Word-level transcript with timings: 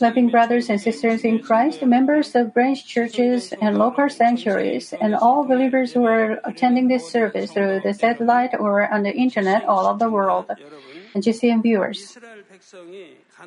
Loving 0.00 0.28
brothers 0.30 0.70
and 0.70 0.80
sisters 0.80 1.22
in 1.22 1.38
Christ, 1.40 1.82
members 1.82 2.34
of 2.34 2.54
branch 2.54 2.86
churches 2.86 3.52
and 3.60 3.78
local 3.78 4.08
sanctuaries, 4.08 4.94
and 4.94 5.14
all 5.14 5.44
believers 5.44 5.92
who 5.92 6.04
are 6.06 6.40
attending 6.44 6.88
this 6.88 7.10
service 7.10 7.52
through 7.52 7.80
the 7.84 7.92
satellite 7.92 8.54
or 8.58 8.88
on 8.92 9.02
the 9.02 9.12
internet 9.12 9.64
all 9.64 9.86
over 9.86 9.98
the 9.98 10.10
world, 10.10 10.46
and 11.14 11.22
GCN 11.22 11.62
viewers. 11.62 12.16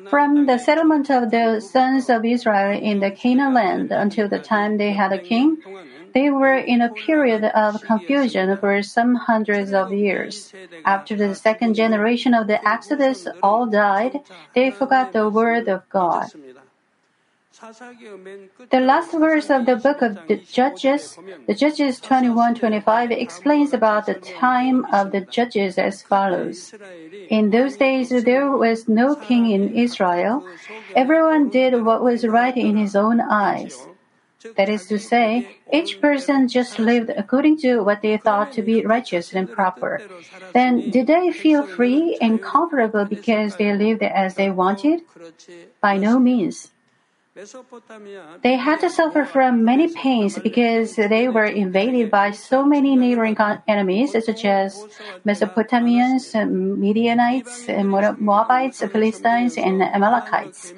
From 0.08 0.46
the 0.46 0.58
settlement 0.58 1.10
of 1.10 1.30
the 1.30 1.60
sons 1.60 2.08
of 2.08 2.24
Israel 2.24 2.78
in 2.80 3.00
the 3.00 3.10
Canaan 3.10 3.54
land 3.54 3.90
until 3.90 4.28
the 4.28 4.38
time 4.38 4.78
they 4.78 4.92
had 4.92 5.12
a 5.12 5.18
king, 5.18 5.58
they 6.12 6.30
were 6.30 6.56
in 6.56 6.80
a 6.80 6.92
period 6.92 7.44
of 7.44 7.80
confusion 7.82 8.56
for 8.56 8.82
some 8.82 9.14
hundreds 9.14 9.72
of 9.72 9.92
years. 9.92 10.52
After 10.84 11.16
the 11.16 11.34
second 11.34 11.74
generation 11.74 12.34
of 12.34 12.46
the 12.46 12.66
Exodus 12.66 13.26
all 13.42 13.66
died, 13.66 14.20
they 14.54 14.70
forgot 14.70 15.12
the 15.12 15.28
word 15.28 15.68
of 15.68 15.88
God. 15.88 16.28
The 18.70 18.80
last 18.80 19.12
verse 19.12 19.50
of 19.50 19.66
the 19.66 19.76
book 19.76 20.00
of 20.00 20.16
the 20.28 20.36
Judges, 20.36 21.18
the 21.46 21.52
Judges 21.54 22.00
21-25 22.00 23.10
explains 23.10 23.74
about 23.74 24.06
the 24.06 24.14
time 24.14 24.86
of 24.94 25.12
the 25.12 25.20
judges 25.20 25.76
as 25.76 26.00
follows. 26.00 26.72
In 27.28 27.50
those 27.50 27.76
days 27.76 28.08
there 28.24 28.50
was 28.50 28.88
no 28.88 29.14
king 29.14 29.50
in 29.50 29.74
Israel. 29.74 30.46
Everyone 30.96 31.50
did 31.50 31.84
what 31.84 32.02
was 32.02 32.26
right 32.26 32.56
in 32.56 32.78
his 32.78 32.96
own 32.96 33.20
eyes. 33.20 33.86
That 34.56 34.68
is 34.68 34.86
to 34.86 34.98
say, 34.98 35.58
each 35.72 36.00
person 36.00 36.48
just 36.48 36.78
lived 36.78 37.10
according 37.10 37.58
to 37.58 37.82
what 37.82 38.02
they 38.02 38.16
thought 38.16 38.52
to 38.52 38.62
be 38.62 38.84
righteous 38.84 39.32
and 39.34 39.50
proper. 39.50 40.02
Then, 40.52 40.90
did 40.90 41.06
they 41.06 41.30
feel 41.32 41.66
free 41.66 42.16
and 42.20 42.42
comfortable 42.42 43.04
because 43.04 43.56
they 43.56 43.72
lived 43.74 44.02
as 44.02 44.34
they 44.34 44.50
wanted? 44.50 45.02
By 45.80 45.96
no 45.96 46.18
means. 46.18 46.70
They 48.42 48.56
had 48.56 48.80
to 48.80 48.90
suffer 48.90 49.24
from 49.24 49.64
many 49.64 49.88
pains 49.88 50.38
because 50.38 50.96
they 50.96 51.28
were 51.28 51.44
invaded 51.44 52.10
by 52.10 52.32
so 52.32 52.64
many 52.64 52.96
neighboring 52.96 53.36
enemies 53.66 54.12
such 54.12 54.44
as 54.44 54.86
Mesopotamians, 55.24 56.34
Midianites, 56.78 57.68
Moabites, 57.68 58.82
Philistines, 58.92 59.56
and 59.56 59.82
Amalekites. 59.82 60.74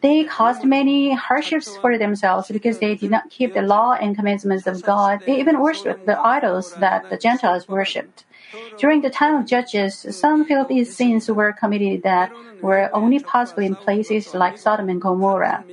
They 0.00 0.24
caused 0.24 0.64
many 0.64 1.14
hardships 1.14 1.76
for 1.76 1.96
themselves 1.96 2.48
because 2.50 2.78
they 2.78 2.94
did 2.96 3.10
not 3.10 3.30
keep 3.30 3.54
the 3.54 3.62
law 3.62 3.92
and 3.92 4.16
commandments 4.16 4.66
of 4.66 4.82
God. 4.82 5.20
They 5.26 5.38
even 5.38 5.60
worshipped 5.60 6.06
the 6.06 6.18
idols 6.20 6.74
that 6.74 7.08
the 7.10 7.18
Gentiles 7.18 7.68
worshipped. 7.68 8.24
During 8.78 9.00
the 9.02 9.10
time 9.10 9.36
of 9.36 9.46
Judges, 9.46 10.06
some 10.10 10.44
filthy 10.44 10.84
sins 10.84 11.30
were 11.30 11.52
committed 11.52 12.02
that 12.02 12.32
were 12.60 12.90
only 12.92 13.20
possible 13.20 13.62
in 13.62 13.76
places 13.76 14.34
like 14.34 14.58
Sodom 14.58 14.88
and 14.88 15.00
Gomorrah. 15.00 15.64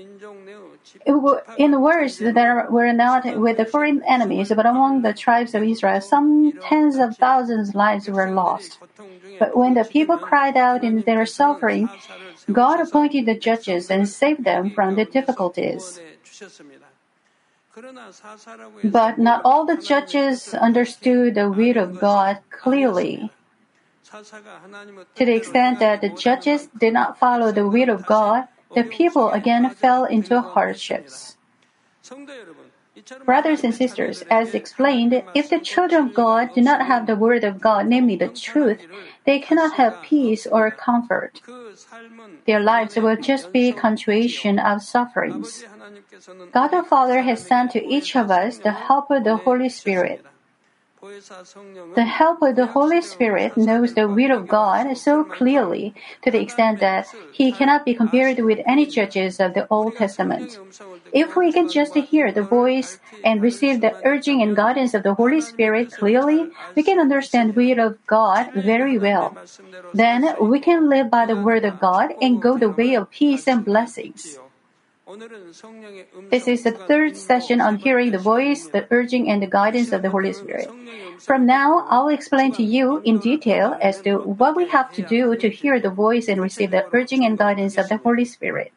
In 1.57 1.81
words 1.81 2.19
there 2.19 2.67
were 2.69 2.93
not 2.93 3.25
with 3.37 3.57
the 3.57 3.65
foreign 3.65 4.03
enemies, 4.03 4.49
but 4.55 4.65
among 4.65 5.01
the 5.01 5.13
tribes 5.13 5.53
of 5.55 5.63
Israel, 5.63 6.01
some 6.01 6.53
tens 6.69 6.97
of 6.97 7.17
thousands 7.17 7.75
lives 7.75 8.07
were 8.07 8.31
lost. 8.31 8.79
But 9.39 9.55
when 9.55 9.73
the 9.73 9.83
people 9.83 10.17
cried 10.17 10.57
out 10.57 10.83
in 10.83 11.01
their 11.01 11.25
suffering, 11.25 11.89
God 12.51 12.79
appointed 12.79 13.25
the 13.25 13.35
judges 13.35 13.91
and 13.91 14.07
saved 14.07 14.43
them 14.43 14.71
from 14.71 14.95
the 14.95 15.05
difficulties. 15.05 15.99
But 18.83 19.17
not 19.19 19.41
all 19.45 19.65
the 19.65 19.77
judges 19.77 20.53
understood 20.53 21.35
the 21.35 21.49
will 21.51 21.77
of 21.77 21.99
God 21.99 22.39
clearly. 22.49 23.29
To 25.15 25.25
the 25.25 25.35
extent 25.35 25.79
that 25.79 26.01
the 26.01 26.09
judges 26.09 26.67
did 26.77 26.93
not 26.93 27.19
follow 27.19 27.51
the 27.51 27.67
will 27.67 27.89
of 27.89 28.05
God, 28.05 28.47
the 28.75 28.83
people 28.83 29.29
again 29.31 29.69
fell 29.69 30.05
into 30.05 30.41
hardships. 30.41 31.37
Brothers 33.25 33.63
and 33.63 33.75
sisters, 33.75 34.23
as 34.29 34.55
explained, 34.55 35.23
if 35.35 35.49
the 35.49 35.59
children 35.59 36.07
of 36.07 36.13
God 36.13 36.53
do 36.55 36.61
not 36.61 36.85
have 36.87 37.05
the 37.05 37.15
word 37.15 37.43
of 37.43 37.61
God, 37.61 37.87
namely 37.87 38.15
the 38.15 38.29
truth, 38.29 38.79
they 39.25 39.39
cannot 39.39 39.73
have 39.73 40.01
peace 40.01 40.47
or 40.47 40.71
comfort. 40.71 41.41
Their 42.45 42.59
lives 42.59 42.95
will 42.95 43.17
just 43.17 43.51
be 43.51 43.71
continuation 43.71 44.57
of 44.57 44.81
sufferings. 44.81 45.63
God 46.51 46.69
the 46.69 46.83
Father 46.83 47.21
has 47.21 47.45
sent 47.45 47.71
to 47.71 47.85
each 47.85 48.15
of 48.15 48.31
us 48.31 48.57
the 48.57 48.71
help 48.71 49.11
of 49.11 49.23
the 49.23 49.37
Holy 49.37 49.69
Spirit. 49.69 50.25
The 51.95 52.03
help 52.03 52.41
of 52.41 52.55
the 52.55 52.67
Holy 52.67 53.01
Spirit 53.01 53.57
knows 53.57 53.93
the 53.93 54.07
will 54.07 54.31
of 54.31 54.47
God 54.47 54.95
so 54.97 55.23
clearly 55.23 55.93
to 56.23 56.31
the 56.31 56.41
extent 56.41 56.79
that 56.79 57.07
he 57.31 57.51
cannot 57.51 57.85
be 57.85 57.93
compared 57.93 58.39
with 58.39 58.59
any 58.65 58.85
judges 58.85 59.39
of 59.39 59.53
the 59.53 59.67
Old 59.69 59.95
Testament. 59.95 60.59
If 61.11 61.35
we 61.35 61.51
can 61.51 61.69
just 61.69 61.95
hear 61.95 62.31
the 62.31 62.43
voice 62.43 62.99
and 63.23 63.41
receive 63.41 63.81
the 63.81 63.95
urging 64.05 64.41
and 64.41 64.55
guidance 64.55 64.93
of 64.93 65.03
the 65.03 65.13
Holy 65.13 65.41
Spirit 65.41 65.91
clearly, 65.91 66.51
we 66.75 66.83
can 66.83 66.99
understand 66.99 67.49
the 67.49 67.53
will 67.53 67.79
of 67.79 68.05
God 68.05 68.51
very 68.53 68.97
well. 68.97 69.37
Then 69.93 70.35
we 70.41 70.59
can 70.59 70.89
live 70.89 71.09
by 71.09 71.25
the 71.25 71.37
word 71.37 71.65
of 71.65 71.79
God 71.79 72.11
and 72.21 72.41
go 72.41 72.57
the 72.57 72.69
way 72.69 72.93
of 72.95 73.09
peace 73.09 73.47
and 73.47 73.63
blessings. 73.63 74.37
This 76.29 76.47
is 76.47 76.63
the 76.63 76.71
third 76.71 77.15
session 77.15 77.61
on 77.61 77.77
hearing 77.77 78.11
the 78.11 78.19
voice, 78.19 78.67
the 78.67 78.85
urging, 78.91 79.29
and 79.29 79.41
the 79.41 79.47
guidance 79.47 79.93
of 79.93 80.01
the 80.01 80.09
Holy 80.09 80.33
Spirit. 80.33 80.69
From 81.19 81.45
now, 81.45 81.87
I'll 81.89 82.09
explain 82.09 82.51
to 82.53 82.63
you 82.63 83.01
in 83.05 83.19
detail 83.19 83.77
as 83.81 84.01
to 84.01 84.19
what 84.19 84.55
we 84.55 84.67
have 84.67 84.91
to 84.93 85.01
do 85.01 85.35
to 85.37 85.49
hear 85.49 85.79
the 85.79 85.89
voice 85.89 86.27
and 86.27 86.41
receive 86.41 86.71
the 86.71 86.83
urging 86.91 87.23
and 87.23 87.37
guidance 87.37 87.77
of 87.77 87.87
the 87.87 87.97
Holy 87.97 88.25
Spirit. 88.25 88.73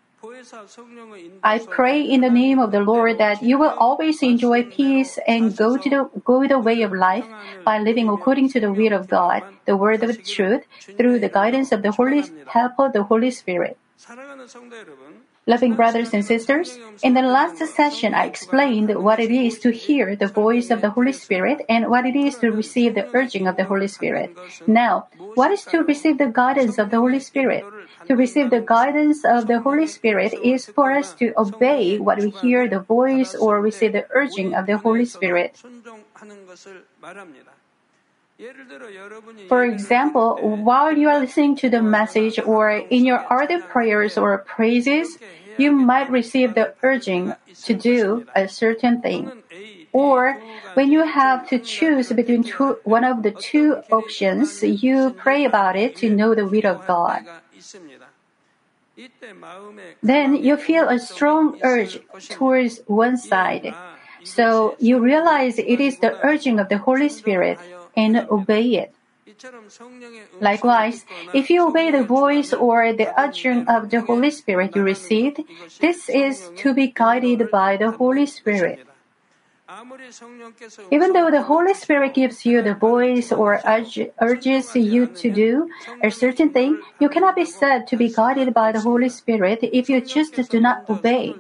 I 1.43 1.59
pray 1.59 2.03
in 2.03 2.21
the 2.21 2.31
name 2.31 2.59
of 2.61 2.71
the 2.71 2.81
Lord 2.81 3.19
that 3.19 3.43
you 3.43 3.59
will 3.59 3.75
always 3.77 4.23
enjoy 4.23 4.65
peace 4.65 5.19
and 5.27 5.57
go 5.57 5.77
to 5.77 5.89
the 5.91 6.11
go 6.23 6.47
the 6.47 6.59
way 6.59 6.83
of 6.83 6.93
life 6.93 7.27
by 7.65 7.79
living 7.79 8.09
according 8.09 8.51
to 8.51 8.61
the 8.61 8.71
will 8.71 8.93
of 8.93 9.09
God, 9.09 9.43
the 9.65 9.77
word 9.77 10.05
of 10.05 10.23
truth, 10.23 10.63
through 10.97 11.19
the 11.19 11.29
guidance 11.29 11.73
of 11.73 11.83
the 11.83 11.91
Holy 11.91 12.23
help 12.47 12.79
of 12.79 12.93
the 12.93 13.03
Holy 13.03 13.31
Spirit. 13.31 13.77
Loving 15.47 15.75
brothers 15.75 16.13
and 16.13 16.25
sisters, 16.25 16.79
in 17.03 17.15
the 17.15 17.23
last 17.23 17.59
session 17.59 18.15
I 18.15 18.27
explained 18.27 18.95
what 19.03 19.19
it 19.19 19.31
is 19.31 19.59
to 19.61 19.71
hear 19.71 20.15
the 20.15 20.29
voice 20.29 20.71
of 20.71 20.81
the 20.83 20.91
Holy 20.91 21.13
Spirit 21.13 21.65
and 21.69 21.89
what 21.89 22.05
it 22.05 22.15
is 22.15 22.37
to 22.39 22.53
receive 22.53 22.95
the 22.95 23.09
urging 23.15 23.47
of 23.49 23.57
the 23.57 23.65
Holy 23.65 23.89
Spirit. 23.89 24.37
Now, 24.67 25.09
what 25.35 25.51
is 25.51 25.65
to 25.67 25.79
receive 25.83 26.19
the 26.19 26.29
guidance 26.29 26.79
of 26.79 26.91
the 26.91 26.99
Holy 26.99 27.21
Spirit? 27.21 27.65
To 28.07 28.15
receive 28.15 28.51
the 28.51 28.61
guidance 28.61 29.25
of 29.25 29.47
the 29.47 29.61
Holy 29.61 29.87
Spirit 29.87 30.35
is 30.35 30.67
for 30.67 30.93
us 30.93 31.15
to 31.15 31.33
obey 31.37 31.99
what 31.99 32.19
we 32.19 32.31
hear 32.31 32.69
the 32.69 32.81
voice 32.81 33.35
or 33.35 33.61
receive 33.61 33.93
the 33.93 34.07
urging 34.15 34.55
of 34.55 34.67
the 34.67 34.77
Holy 34.77 35.07
Spirit. 35.07 35.57
For 39.49 39.65
example, 39.65 40.39
while 40.41 40.97
you 40.97 41.09
are 41.09 41.21
listening 41.21 41.57
to 41.57 41.69
the 41.69 41.83
message 41.83 42.39
or 42.39 42.71
in 42.71 43.05
your 43.05 43.19
ardent 43.29 43.69
prayers 43.69 44.17
or 44.17 44.39
praises, 44.39 45.19
you 45.59 45.73
might 45.73 46.11
receive 46.11 46.55
the 46.55 46.75
urging 46.83 47.35
to 47.65 47.75
do 47.75 48.27
a 48.35 48.49
certain 48.49 49.03
thing. 49.03 49.31
Or 49.93 50.41
when 50.75 50.91
you 50.91 51.05
have 51.05 51.49
to 51.49 51.59
choose 51.59 52.13
between 52.13 52.45
two, 52.45 52.79
one 52.85 53.05
of 53.05 53.23
the 53.23 53.33
two 53.33 53.83
options, 53.91 54.63
you 54.63 55.11
pray 55.11 55.45
about 55.45 55.77
it 55.77 55.97
to 55.97 56.09
know 56.09 56.35
the 56.35 56.47
will 56.47 56.67
of 56.67 56.87
God. 56.87 57.27
Then 60.03 60.37
you 60.37 60.57
feel 60.57 60.89
a 60.89 60.99
strong 60.99 61.59
urge 61.63 62.01
towards 62.29 62.81
one 62.87 63.17
side. 63.17 63.75
So 64.23 64.77
you 64.79 65.01
realize 65.01 65.59
it 65.59 65.81
is 65.81 65.99
the 65.99 66.17
urging 66.25 66.61
of 66.61 66.69
the 66.69 66.79
Holy 66.79 67.09
Spirit 67.09 67.59
and 68.01 68.17
obey 68.31 68.67
it. 68.83 68.91
Likewise, 70.41 71.05
if 71.35 71.51
you 71.51 71.69
obey 71.69 71.91
the 71.91 72.03
voice 72.03 72.53
or 72.53 72.93
the 72.93 73.09
urging 73.21 73.69
of 73.69 73.91
the 73.91 74.01
Holy 74.01 74.31
Spirit 74.31 74.75
you 74.75 74.83
received, 74.83 75.41
this 75.81 76.09
is 76.09 76.51
to 76.57 76.75
be 76.75 76.89
guided 76.89 77.51
by 77.51 77.77
the 77.77 77.91
Holy 77.93 78.27
Spirit. 78.27 78.81
Even 80.91 81.13
though 81.13 81.31
the 81.31 81.43
Holy 81.43 81.75
Spirit 81.75 82.15
gives 82.15 82.45
you 82.45 82.61
the 82.61 82.75
voice 82.75 83.31
or 83.31 83.61
urge, 83.65 84.01
urges 84.21 84.75
you 84.75 85.07
to 85.07 85.31
do 85.31 85.71
a 86.03 86.11
certain 86.11 86.51
thing, 86.51 86.83
you 86.99 87.09
cannot 87.09 87.37
be 87.37 87.45
said 87.45 87.87
to 87.87 87.97
be 87.97 88.09
guided 88.11 88.53
by 88.53 88.73
the 88.73 88.81
Holy 88.81 89.09
Spirit 89.09 89.61
if 89.63 89.89
you 89.89 90.01
just 90.01 90.35
do 90.51 90.59
not 90.59 90.91
obey. 90.91 91.37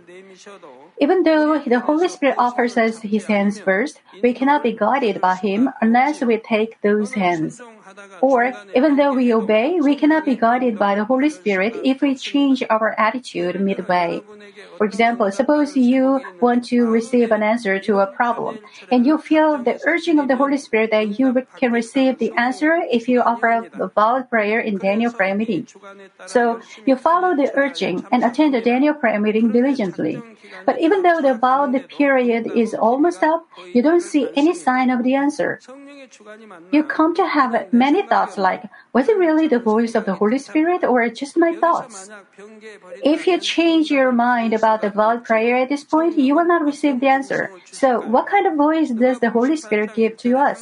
Even 1.00 1.22
though 1.22 1.58
the 1.58 1.80
Holy 1.80 2.08
Spirit 2.08 2.36
offers 2.36 2.76
us 2.76 3.00
His 3.00 3.24
hands 3.24 3.58
first, 3.58 4.00
we 4.22 4.34
cannot 4.34 4.62
be 4.62 4.76
guided 4.76 5.20
by 5.20 5.34
Him 5.36 5.70
unless 5.80 6.20
we 6.20 6.36
take 6.36 6.80
those 6.82 7.14
hands. 7.14 7.60
Or, 8.20 8.52
even 8.74 8.96
though 8.96 9.12
we 9.14 9.32
obey, 9.32 9.80
we 9.80 9.96
cannot 9.96 10.24
be 10.24 10.36
guided 10.36 10.78
by 10.78 10.94
the 10.94 11.04
Holy 11.04 11.30
Spirit 11.30 11.76
if 11.84 12.02
we 12.02 12.14
change 12.14 12.62
our 12.68 12.94
attitude 12.98 13.60
midway. 13.60 14.22
For 14.78 14.86
example, 14.86 15.30
suppose 15.30 15.76
you 15.76 16.20
want 16.40 16.64
to 16.66 16.86
receive 16.86 17.30
an 17.30 17.42
answer 17.42 17.78
to 17.80 17.98
a 17.98 18.06
problem, 18.06 18.58
and 18.90 19.06
you 19.06 19.18
feel 19.18 19.58
the 19.58 19.80
urging 19.86 20.18
of 20.18 20.28
the 20.28 20.36
Holy 20.36 20.58
Spirit 20.58 20.90
that 20.90 21.18
you 21.18 21.34
can 21.56 21.72
receive 21.72 22.18
the 22.18 22.32
answer 22.32 22.80
if 22.90 23.08
you 23.08 23.20
offer 23.20 23.68
a 23.72 23.88
valid 23.88 24.30
prayer 24.30 24.60
in 24.60 24.78
Daniel 24.78 25.12
prayer 25.12 25.34
meeting. 25.34 25.66
So, 26.26 26.60
you 26.86 26.96
follow 26.96 27.36
the 27.36 27.50
urging 27.54 28.06
and 28.12 28.24
attend 28.24 28.54
the 28.54 28.60
Daniel 28.60 28.94
prayer 28.94 29.20
meeting 29.20 29.52
diligently. 29.52 30.22
But 30.66 30.80
even 30.80 31.02
though 31.02 31.20
the 31.20 31.34
vowed 31.34 31.88
period 31.88 32.50
is 32.54 32.74
almost 32.74 33.22
up, 33.22 33.46
you 33.72 33.82
don't 33.82 34.00
see 34.00 34.28
any 34.36 34.54
sign 34.54 34.90
of 34.90 35.02
the 35.02 35.14
answer. 35.14 35.60
You 36.72 36.84
come 36.84 37.14
to 37.14 37.26
have 37.26 37.72
many 37.84 38.02
thoughts 38.12 38.36
like, 38.36 38.62
was 38.92 39.08
it 39.08 39.16
really 39.16 39.46
the 39.48 39.58
voice 39.72 39.94
of 39.94 40.04
the 40.04 40.14
Holy 40.20 40.38
Spirit 40.38 40.84
or 40.84 41.08
just 41.08 41.36
my 41.36 41.52
thoughts? 41.62 42.10
If 43.02 43.26
you 43.26 43.36
change 43.38 43.90
your 43.90 44.12
mind 44.12 44.52
about 44.52 44.82
the 44.82 44.90
vowed 44.90 45.24
prayer 45.24 45.56
at 45.62 45.68
this 45.68 45.84
point, 45.84 46.18
you 46.18 46.34
will 46.36 46.44
not 46.44 46.62
receive 46.70 47.00
the 47.00 47.08
answer. 47.08 47.50
So, 47.70 48.00
what 48.14 48.26
kind 48.26 48.46
of 48.46 48.54
voice 48.56 48.90
does 48.90 49.18
the 49.20 49.30
Holy 49.30 49.56
Spirit 49.56 49.94
give 49.94 50.16
to 50.24 50.36
us? 50.36 50.60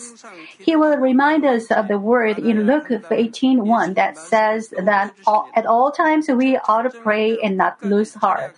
He 0.59 0.77
will 0.77 0.97
remind 0.97 1.45
us 1.45 1.71
of 1.71 1.89
the 1.89 1.99
word 1.99 2.39
in 2.39 2.67
Luke 2.71 2.89
18:1 3.11 3.95
that 3.95 4.15
says 4.19 4.71
that 4.79 5.13
all, 5.27 5.51
at 5.55 5.67
all 5.67 5.91
times 5.91 6.29
we 6.29 6.57
ought 6.69 6.83
to 6.83 6.95
pray 7.07 7.39
and 7.43 7.57
not 7.57 7.83
lose 7.83 8.15
heart. 8.15 8.55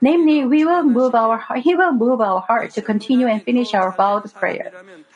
Namely, 0.00 0.44
we 0.44 0.64
will 0.64 0.82
move 0.82 1.14
our 1.14 1.38
He 1.56 1.74
will 1.74 1.92
move 1.92 2.20
our 2.20 2.40
heart 2.40 2.74
to 2.74 2.82
continue 2.82 3.26
and 3.26 3.42
finish 3.42 3.74
our 3.74 3.94
vowed 3.94 4.26
prayer. 4.34 4.72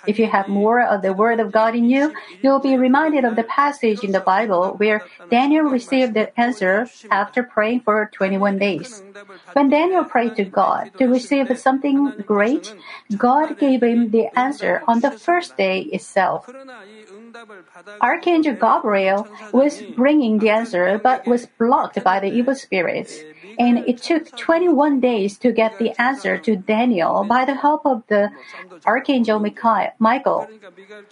If 0.07 0.19
you 0.19 0.27
have 0.27 0.49
more 0.49 0.81
of 0.81 1.03
the 1.03 1.13
Word 1.13 1.41
of 1.41 1.53
God 1.53 1.75
in 1.75 1.89
you, 1.91 2.15
you'll 2.43 2.61
be 2.61 2.77
reminded 2.77 3.25
of 3.25 3.37
the 3.37 3.45
passage 3.45 4.05
in 4.05 4.13
the 4.13 4.21
Bible 4.21 4.75
where 4.77 5.05
Daniel 5.31 5.65
received 5.65 6.15
the 6.15 6.39
answer 6.39 6.89
after 7.11 7.43
praying 7.43 7.81
for 7.81 8.11
21 8.13 8.59
days. 8.59 9.03
When 9.53 9.69
Daniel 9.71 10.05
prayed 10.05 10.37
to 10.37 10.45
God 10.45 10.91
to 10.99 11.07
receive 11.07 11.59
something 11.59 12.13
great, 12.25 12.75
God 13.17 13.59
gave 13.59 13.83
him 13.83 14.11
the 14.11 14.27
answer 14.39 14.83
on 14.87 15.01
the 15.01 15.11
first 15.11 15.57
day 15.57 15.81
itself. 15.81 16.49
Archangel 18.01 18.55
Gabriel 18.55 19.27
was 19.53 19.83
bringing 19.95 20.39
the 20.39 20.51
answer 20.51 20.99
but 20.99 21.27
was 21.27 21.47
blocked 21.59 22.03
by 22.03 22.21
the 22.21 22.29
evil 22.29 22.55
spirits. 22.55 23.19
And 23.59 23.79
it 23.87 23.99
took 24.03 24.35
21 24.37 25.01
days 25.01 25.39
to 25.39 25.53
get 25.53 25.79
the 25.79 25.99
answer 26.01 26.39
to 26.39 26.57
Daniel 26.57 27.25
by 27.25 27.45
the 27.45 27.55
help 27.55 27.87
of 27.87 28.03
the 28.09 28.31
Archangel 28.85 29.41
Michael. 29.99 30.47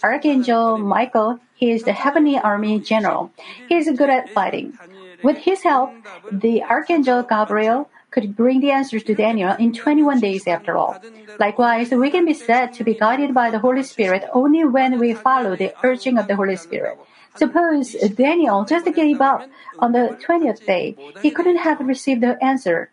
Archangel 0.03 0.77
Michael, 0.77 1.39
he 1.55 1.71
is 1.71 1.83
the 1.83 1.93
heavenly 1.93 2.37
army 2.37 2.79
general. 2.79 3.31
He 3.67 3.75
is 3.75 3.89
good 3.97 4.09
at 4.09 4.29
fighting. 4.29 4.77
With 5.23 5.37
his 5.37 5.63
help, 5.63 5.91
the 6.31 6.63
Archangel 6.63 7.23
Gabriel 7.23 7.89
could 8.15 8.35
bring 8.35 8.61
the 8.61 8.71
answers 8.71 9.03
to 9.03 9.13
Daniel 9.13 9.53
in 9.59 9.73
21 9.73 10.21
days 10.21 10.47
after 10.47 10.77
all. 10.77 10.95
Likewise, 11.37 11.91
we 11.91 12.09
can 12.09 12.23
be 12.23 12.33
said 12.33 12.71
to 12.73 12.83
be 12.83 12.95
guided 12.95 13.33
by 13.33 13.51
the 13.51 13.59
Holy 13.59 13.83
Spirit 13.83 14.23
only 14.31 14.63
when 14.63 14.97
we 14.97 15.13
follow 15.13 15.55
the 15.55 15.75
urging 15.83 16.17
of 16.17 16.25
the 16.27 16.37
Holy 16.37 16.55
Spirit. 16.55 16.97
Suppose 17.35 17.91
Daniel 18.15 18.63
just 18.63 18.87
gave 18.95 19.19
up 19.19 19.43
on 19.79 19.91
the 19.91 20.17
20th 20.23 20.65
day. 20.65 20.95
He 21.21 21.29
couldn't 21.29 21.59
have 21.67 21.81
received 21.81 22.21
the 22.21 22.41
answer. 22.41 22.89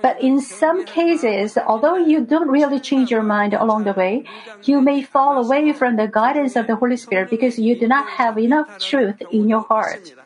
But 0.00 0.20
in 0.22 0.40
some 0.40 0.84
cases, 0.86 1.58
although 1.58 1.96
you 1.96 2.24
don't 2.24 2.48
really 2.48 2.80
change 2.80 3.10
your 3.12 3.22
mind 3.22 3.52
along 3.52 3.84
the 3.84 3.92
way, 3.92 4.24
you 4.64 4.80
may 4.80 5.02
fall 5.02 5.36
away 5.44 5.72
from 5.72 5.96
the 5.96 6.08
guidance 6.08 6.56
of 6.56 6.66
the 6.66 6.76
Holy 6.76 6.96
Spirit 6.96 7.28
because 7.28 7.58
you 7.58 7.78
do 7.78 7.86
not 7.86 8.08
have 8.08 8.38
enough 8.38 8.80
truth 8.80 9.20
in 9.30 9.48
your 9.48 9.60
heart. 9.60 10.16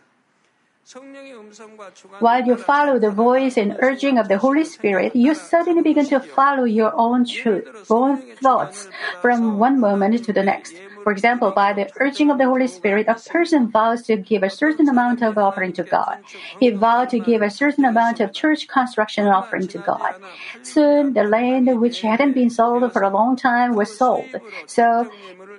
While 2.19 2.47
you 2.47 2.57
follow 2.57 2.99
the 2.99 3.11
voice 3.11 3.57
and 3.57 3.77
urging 3.81 4.19
of 4.19 4.29
the 4.29 4.37
Holy 4.37 4.65
Spirit, 4.65 5.17
you 5.17 5.35
suddenly 5.35 5.83
begin 5.83 6.07
to 6.09 6.21
follow 6.21 6.65
your 6.65 6.93
own 6.95 7.25
truth, 7.25 7.67
own 7.91 8.21
thoughts 8.37 8.89
from 9.23 9.59
one 9.59 9.81
moment 9.81 10.25
to 10.25 10.33
the 10.33 10.43
next. 10.43 10.75
For 11.03 11.13
example, 11.13 11.53
by 11.53 11.73
the 11.73 11.91
urging 12.01 12.31
of 12.31 12.39
the 12.39 12.45
Holy 12.45 12.67
Spirit, 12.67 13.09
a 13.09 13.15
person 13.15 13.71
vows 13.71 14.03
to 14.03 14.17
give 14.17 14.43
a 14.43 14.51
certain 14.51 14.89
amount 14.89 15.23
of 15.23 15.39
offering 15.39 15.73
to 15.75 15.85
God. 15.85 16.19
He 16.61 16.71
vowed 16.71 17.11
to 17.11 17.19
give 17.19 17.41
a 17.41 17.51
certain 17.51 17.85
amount 17.85 18.21
of 18.21 18.33
church 18.33 18.69
construction 18.69 19.27
offering 19.27 19.69
to 19.69 19.79
God. 19.79 20.15
Soon, 20.63 21.15
the 21.15 21.25
land 21.25 21.81
which 21.81 22.01
hadn't 22.03 22.33
been 22.33 22.51
sold 22.51 22.93
for 22.93 23.03
a 23.03 23.11
long 23.11 23.37
time 23.37 23.75
was 23.75 23.97
sold. 23.97 24.29
So, 24.67 25.11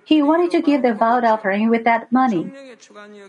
he 0.06 0.22
wanted 0.22 0.52
to 0.52 0.62
give 0.62 0.82
the 0.82 0.94
vowed 0.94 1.26
offering 1.26 1.70
with 1.70 1.84
that 1.84 2.12
money. 2.12 2.52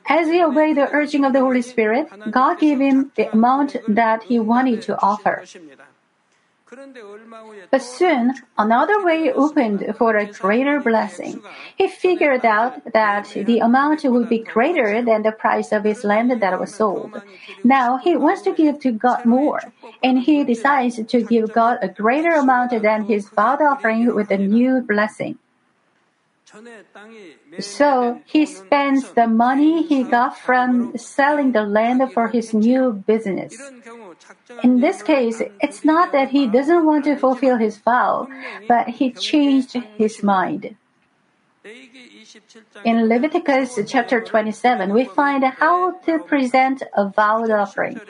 As 0.07 0.29
he 0.29 0.43
obeyed 0.43 0.77
the 0.77 0.89
urging 0.93 1.25
of 1.25 1.33
the 1.33 1.41
Holy 1.41 1.63
Spirit, 1.63 2.09
God 2.31 2.61
gave 2.61 2.79
him 2.79 3.11
the 3.17 3.33
amount 3.33 3.77
that 3.89 4.23
he 4.25 4.39
wanted 4.39 4.83
to 4.83 5.01
offer. 5.03 5.43
But 7.71 7.83
soon, 7.83 8.35
another 8.59 9.05
way 9.05 9.33
opened 9.33 9.95
for 9.97 10.17
a 10.17 10.27
greater 10.27 10.81
blessing. 10.81 11.41
He 11.77 11.87
figured 11.87 12.45
out 12.45 12.93
that 12.93 13.29
the 13.35 13.61
amount 13.61 14.03
would 14.05 14.29
be 14.29 14.41
greater 14.41 15.01
than 15.01 15.23
the 15.23 15.33
price 15.33 15.71
of 15.71 15.85
his 15.85 16.03
land 16.03 16.31
that 16.41 16.61
was 16.61 16.75
sold. 16.75 17.23
Now 17.63 17.99
he 17.99 18.17
wants 18.17 18.43
to 18.43 18.53
give 18.53 18.81
to 18.81 18.91
God 18.91 19.25
more, 19.25 19.61
and 20.03 20.19
he 20.19 20.43
decides 20.43 20.97
to 20.97 21.23
give 21.23 21.53
God 21.53 21.79
a 21.83 21.89
greater 21.89 22.35
amount 22.35 22.71
than 22.83 23.05
his 23.05 23.29
vowed 23.29 23.63
offering 23.63 24.13
with 24.13 24.31
a 24.33 24.39
new 24.39 24.81
blessing. 24.81 25.39
So 27.61 28.21
he 28.25 28.47
spends 28.47 29.13
the 29.13 29.27
money 29.27 29.83
he 29.83 30.03
got 30.05 30.39
from 30.39 30.97
selling 30.97 31.53
the 31.53 31.63
land 31.63 32.01
for 32.13 32.29
his 32.29 32.55
new 32.55 32.93
business. 32.93 33.57
In 34.63 34.81
this 34.81 35.03
case, 35.03 35.43
it's 35.61 35.85
not 35.85 36.13
that 36.13 36.31
he 36.31 36.47
doesn't 36.47 36.85
want 36.85 37.05
to 37.05 37.17
fulfill 37.17 37.57
his 37.57 37.79
vow, 37.79 38.29
but 38.69 38.89
he 38.89 39.13
changed 39.13 39.73
his 39.97 40.23
mind. 40.23 40.77
In 42.85 43.09
Leviticus 43.09 43.79
chapter 43.87 44.21
27, 44.21 44.93
we 44.93 45.05
find 45.05 45.43
how 45.45 45.99
to 46.07 46.19
present 46.21 46.83
a 46.95 47.09
vowed 47.09 47.51
offering. 47.51 48.01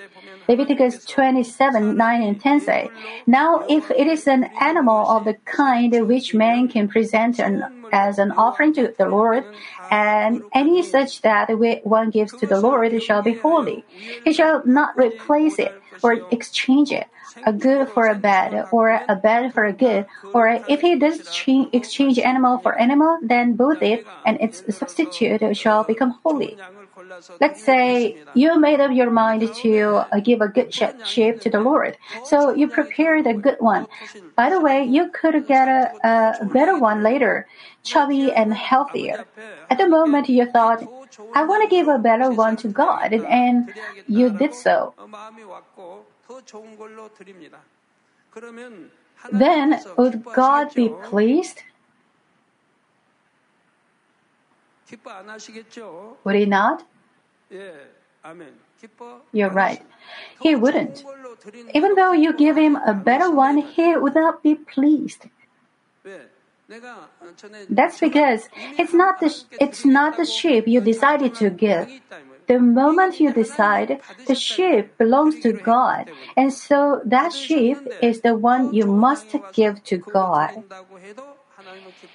Leviticus 0.48 1.04
27, 1.04 1.96
9 1.96 2.22
and 2.22 2.40
10 2.40 2.60
say, 2.60 2.90
Now 3.26 3.64
if 3.68 3.90
it 3.90 4.06
is 4.06 4.26
an 4.26 4.44
animal 4.60 5.08
of 5.08 5.24
the 5.24 5.34
kind 5.44 5.92
which 6.06 6.34
man 6.34 6.68
can 6.68 6.88
present 6.88 7.38
an, 7.38 7.64
as 7.92 8.18
an 8.18 8.32
offering 8.32 8.72
to 8.74 8.94
the 8.96 9.06
Lord, 9.08 9.44
and 9.90 10.42
any 10.54 10.82
such 10.82 11.22
that 11.22 11.50
one 11.84 12.10
gives 12.10 12.32
to 12.38 12.46
the 12.46 12.60
Lord 12.60 13.02
shall 13.02 13.22
be 13.22 13.34
holy. 13.34 13.84
He 14.24 14.32
shall 14.32 14.64
not 14.66 14.96
replace 14.96 15.58
it 15.58 15.74
or 16.02 16.18
exchange 16.30 16.92
it, 16.92 17.06
a 17.44 17.52
good 17.52 17.88
for 17.88 18.06
a 18.06 18.14
bad, 18.14 18.68
or 18.70 18.90
a 19.08 19.16
bad 19.16 19.52
for 19.54 19.64
a 19.64 19.72
good, 19.72 20.06
or 20.32 20.62
if 20.68 20.80
he 20.80 20.98
does 20.98 21.20
exchange 21.72 22.18
animal 22.18 22.58
for 22.58 22.78
animal, 22.78 23.18
then 23.22 23.54
both 23.54 23.82
it 23.82 24.06
and 24.24 24.40
its 24.40 24.62
substitute 24.76 25.56
shall 25.56 25.84
become 25.84 26.18
holy. 26.22 26.58
Let's 27.40 27.62
say 27.62 28.16
you 28.34 28.58
made 28.58 28.80
up 28.80 28.92
your 28.92 29.10
mind 29.10 29.42
to 29.62 30.06
uh, 30.12 30.20
give 30.20 30.40
a 30.40 30.48
good 30.48 30.72
sheep 30.72 31.40
to 31.40 31.50
the 31.50 31.60
Lord. 31.60 31.96
So 32.24 32.54
you 32.54 32.68
prepared 32.68 33.26
a 33.26 33.34
good 33.34 33.56
one. 33.60 33.86
By 34.34 34.50
the 34.50 34.60
way, 34.60 34.84
you 34.84 35.10
could 35.10 35.46
get 35.46 35.68
a, 35.68 35.92
a 36.40 36.44
better 36.44 36.78
one 36.78 37.02
later, 37.02 37.46
chubby 37.82 38.32
and 38.32 38.52
healthier. 38.54 39.24
At 39.70 39.78
the 39.78 39.88
moment 39.88 40.28
you 40.28 40.46
thought, 40.46 40.82
I 41.34 41.44
want 41.44 41.62
to 41.62 41.68
give 41.68 41.88
a 41.88 41.98
better 41.98 42.30
one 42.30 42.56
to 42.56 42.68
God, 42.68 43.12
and 43.12 43.72
you 44.06 44.30
did 44.30 44.54
so. 44.54 44.94
Then 49.32 49.80
would 49.96 50.24
God 50.34 50.74
be 50.74 50.88
pleased? 50.88 51.62
Would 56.24 56.36
he 56.36 56.46
not? 56.46 56.84
You're 59.32 59.50
right. 59.50 59.82
He 60.40 60.54
wouldn't. 60.54 61.04
Even 61.74 61.94
though 61.94 62.12
you 62.12 62.32
give 62.32 62.56
him 62.56 62.76
a 62.76 62.94
better 62.94 63.30
one, 63.30 63.58
he 63.58 63.96
would 63.96 64.14
not 64.14 64.42
be 64.42 64.54
pleased. 64.54 65.26
That's 67.70 68.00
because 68.00 68.48
it's 68.76 68.92
not 68.92 69.20
the 69.20 69.30
it's 69.60 69.84
not 69.84 70.16
the 70.16 70.24
sheep 70.26 70.66
you 70.66 70.80
decided 70.80 71.34
to 71.36 71.50
give. 71.50 71.88
The 72.48 72.58
moment 72.58 73.20
you 73.20 73.32
decide, 73.32 74.00
the 74.26 74.34
sheep 74.34 74.98
belongs 74.98 75.38
to 75.40 75.52
God, 75.52 76.10
and 76.36 76.52
so 76.52 77.02
that 77.04 77.32
sheep 77.32 77.78
is 78.02 78.20
the 78.22 78.34
one 78.34 78.74
you 78.74 78.86
must 78.86 79.36
give 79.52 79.82
to 79.84 79.98
God. 79.98 80.62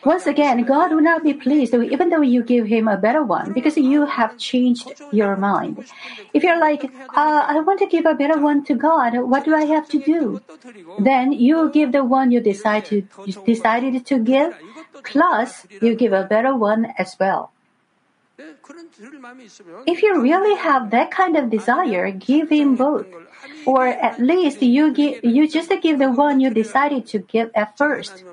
Once 0.03 0.25
again, 0.27 0.63
God 0.63 0.91
will 0.91 1.01
not 1.01 1.23
be 1.23 1.33
pleased 1.33 1.73
even 1.73 2.09
though 2.09 2.21
you 2.21 2.43
give 2.43 2.65
him 2.65 2.87
a 2.87 2.97
better 2.97 3.23
one 3.23 3.53
because 3.53 3.77
you 3.77 4.05
have 4.05 4.37
changed 4.37 4.93
your 5.11 5.35
mind. 5.35 5.85
If 6.33 6.43
you're 6.43 6.59
like, 6.59 6.85
uh, 7.15 7.45
I 7.47 7.59
want 7.59 7.79
to 7.79 7.87
give 7.87 8.05
a 8.05 8.15
better 8.15 8.39
one 8.39 8.63
to 8.65 8.75
God, 8.75 9.17
what 9.17 9.45
do 9.45 9.55
I 9.55 9.65
have 9.65 9.87
to 9.89 9.99
do? 9.99 10.41
Then 10.99 11.31
you 11.31 11.69
give 11.71 11.91
the 11.91 12.03
one 12.03 12.31
you 12.31 12.39
decide 12.39 12.85
to, 12.85 13.01
decided 13.45 14.05
to 14.05 14.19
give, 14.19 14.55
plus 15.03 15.67
you 15.81 15.95
give 15.95 16.13
a 16.13 16.23
better 16.23 16.55
one 16.55 16.93
as 16.97 17.15
well. 17.19 17.51
If 19.87 20.01
you 20.01 20.21
really 20.21 20.55
have 20.55 20.91
that 20.91 21.11
kind 21.11 21.37
of 21.37 21.49
desire, 21.49 22.11
give 22.11 22.49
him 22.49 22.75
both. 22.75 23.07
Or 23.65 23.87
at 23.87 24.19
least 24.19 24.61
you 24.61 24.93
give, 24.93 25.23
you 25.23 25.47
just 25.47 25.71
give 25.81 25.99
the 25.99 26.11
one 26.11 26.39
you 26.39 26.49
decided 26.49 27.07
to 27.07 27.19
give 27.19 27.51
at 27.55 27.77
first. 27.77 28.23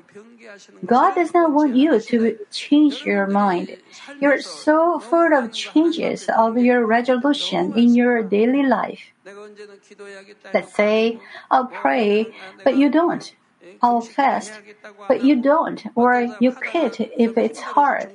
God 0.85 1.15
does 1.15 1.33
not 1.35 1.53
want 1.53 1.77
you 1.77 2.01
to 2.01 2.39
change 2.51 3.05
your 3.05 3.27
mind. 3.27 3.77
You're 4.21 4.41
so 4.41 4.99
full 4.99 5.33
of 5.35 5.53
changes 5.53 6.29
of 6.29 6.59
your 6.59 6.87
resolution 6.87 7.77
in 7.77 7.95
your 7.95 8.23
daily 8.23 8.65
life. 8.65 9.01
Let's 10.55 10.75
say, 10.75 11.21
I'll 11.51 11.67
pray, 11.67 12.35
but 12.65 12.77
you 12.77 12.91
don't. 12.91 13.35
I'll 13.83 14.01
fast, 14.01 14.53
but 15.09 15.23
you 15.23 15.37
don't, 15.43 15.85
or 15.95 16.37
you 16.41 16.53
quit 16.53 17.01
if 17.01 17.37
it's 17.37 17.61
hard. 17.61 18.09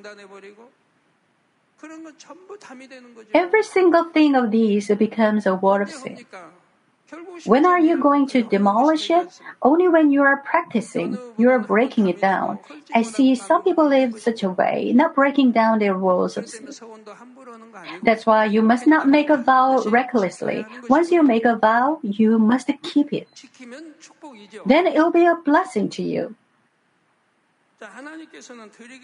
Every 3.34 3.64
single 3.64 4.06
thing 4.06 4.36
of 4.36 4.52
these 4.52 4.88
becomes 4.96 5.46
a 5.46 5.56
word 5.56 5.82
of 5.82 5.90
sin. 5.90 6.26
When 7.46 7.66
are 7.66 7.80
you 7.80 7.98
going 8.00 8.28
to 8.30 8.42
demolish 8.44 9.12
it? 9.12 9.40
Only 9.62 9.88
when 9.88 10.12
you 10.12 10.24
are 10.24 10.38
practicing, 10.38 11.18
you 11.38 11.50
are 11.50 11.60
breaking 11.60 12.08
it 12.08 12.22
down. 12.22 12.60
I 12.94 13.04
see 13.04 13.36
some 13.36 13.64
people 13.64 13.88
live 13.88 14.20
such 14.20 14.42
a 14.44 14.50
way, 14.50 14.94
not 14.94 15.14
breaking 15.14 15.52
down 15.52 15.80
their 15.80 15.94
rules 15.94 16.38
of 16.38 16.50
sin. 16.50 16.70
That's 18.02 18.26
why 18.26 18.46
you 18.46 18.62
must 18.62 18.88
not 18.88 19.08
make 19.08 19.30
a 19.30 19.38
vow 19.38 19.84
recklessly. 19.86 20.66
Once 20.90 21.12
you 21.12 21.22
make 21.22 21.46
a 21.46 21.56
vow, 21.56 22.00
you 22.02 22.40
must 22.40 22.72
keep 22.82 23.14
it. 23.14 23.28
Then 24.66 24.88
it 24.88 24.96
will 24.96 25.12
be 25.12 25.26
a 25.26 25.36
blessing 25.36 25.90
to 25.90 26.02
you. 26.02 26.36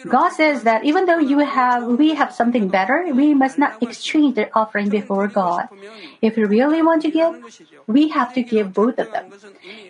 God 0.07 0.29
says 0.29 0.63
that 0.63 0.83
even 0.85 1.05
though 1.05 1.19
you 1.19 1.39
have, 1.39 1.85
we 1.85 2.13
have 2.15 2.33
something 2.33 2.67
better, 2.67 3.05
we 3.13 3.33
must 3.33 3.57
not 3.57 3.81
exchange 3.81 4.35
the 4.35 4.49
offering 4.53 4.89
before 4.89 5.27
God. 5.27 5.67
If 6.21 6.35
we 6.35 6.45
really 6.45 6.81
want 6.81 7.01
to 7.03 7.11
give, 7.11 7.35
we 7.87 8.07
have 8.09 8.33
to 8.33 8.43
give 8.43 8.73
both 8.73 8.99
of 8.99 9.11
them. 9.11 9.31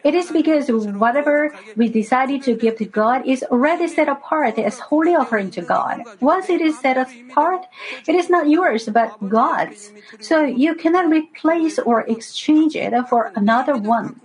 It 0.04 0.16
is 0.16 0.32
because 0.32 0.72
whatever 0.72 1.54
we 1.76 1.90
decided 1.90 2.44
to 2.44 2.56
give 2.56 2.78
to 2.78 2.86
God 2.86 3.28
is 3.28 3.44
already 3.44 3.88
set 3.88 4.08
apart 4.10 4.58
as 4.58 4.80
holy 4.80 5.16
offering 5.16 5.52
to 5.52 5.62
God. 5.62 6.04
Once 6.20 6.50
it 6.50 6.62
is 6.62 6.80
set 6.80 6.98
apart, 6.98 7.66
it 8.08 8.16
is 8.16 8.30
not 8.30 8.50
yours 8.50 8.90
but 8.90 9.18
God's. 9.30 9.92
So 10.20 10.44
you 10.44 10.76
cannot 10.76 11.10
replace 11.10 11.80
or 11.80 12.02
exchange 12.02 12.76
it 12.76 12.94
for 13.10 13.32
another 13.36 13.76
one. 13.78 14.22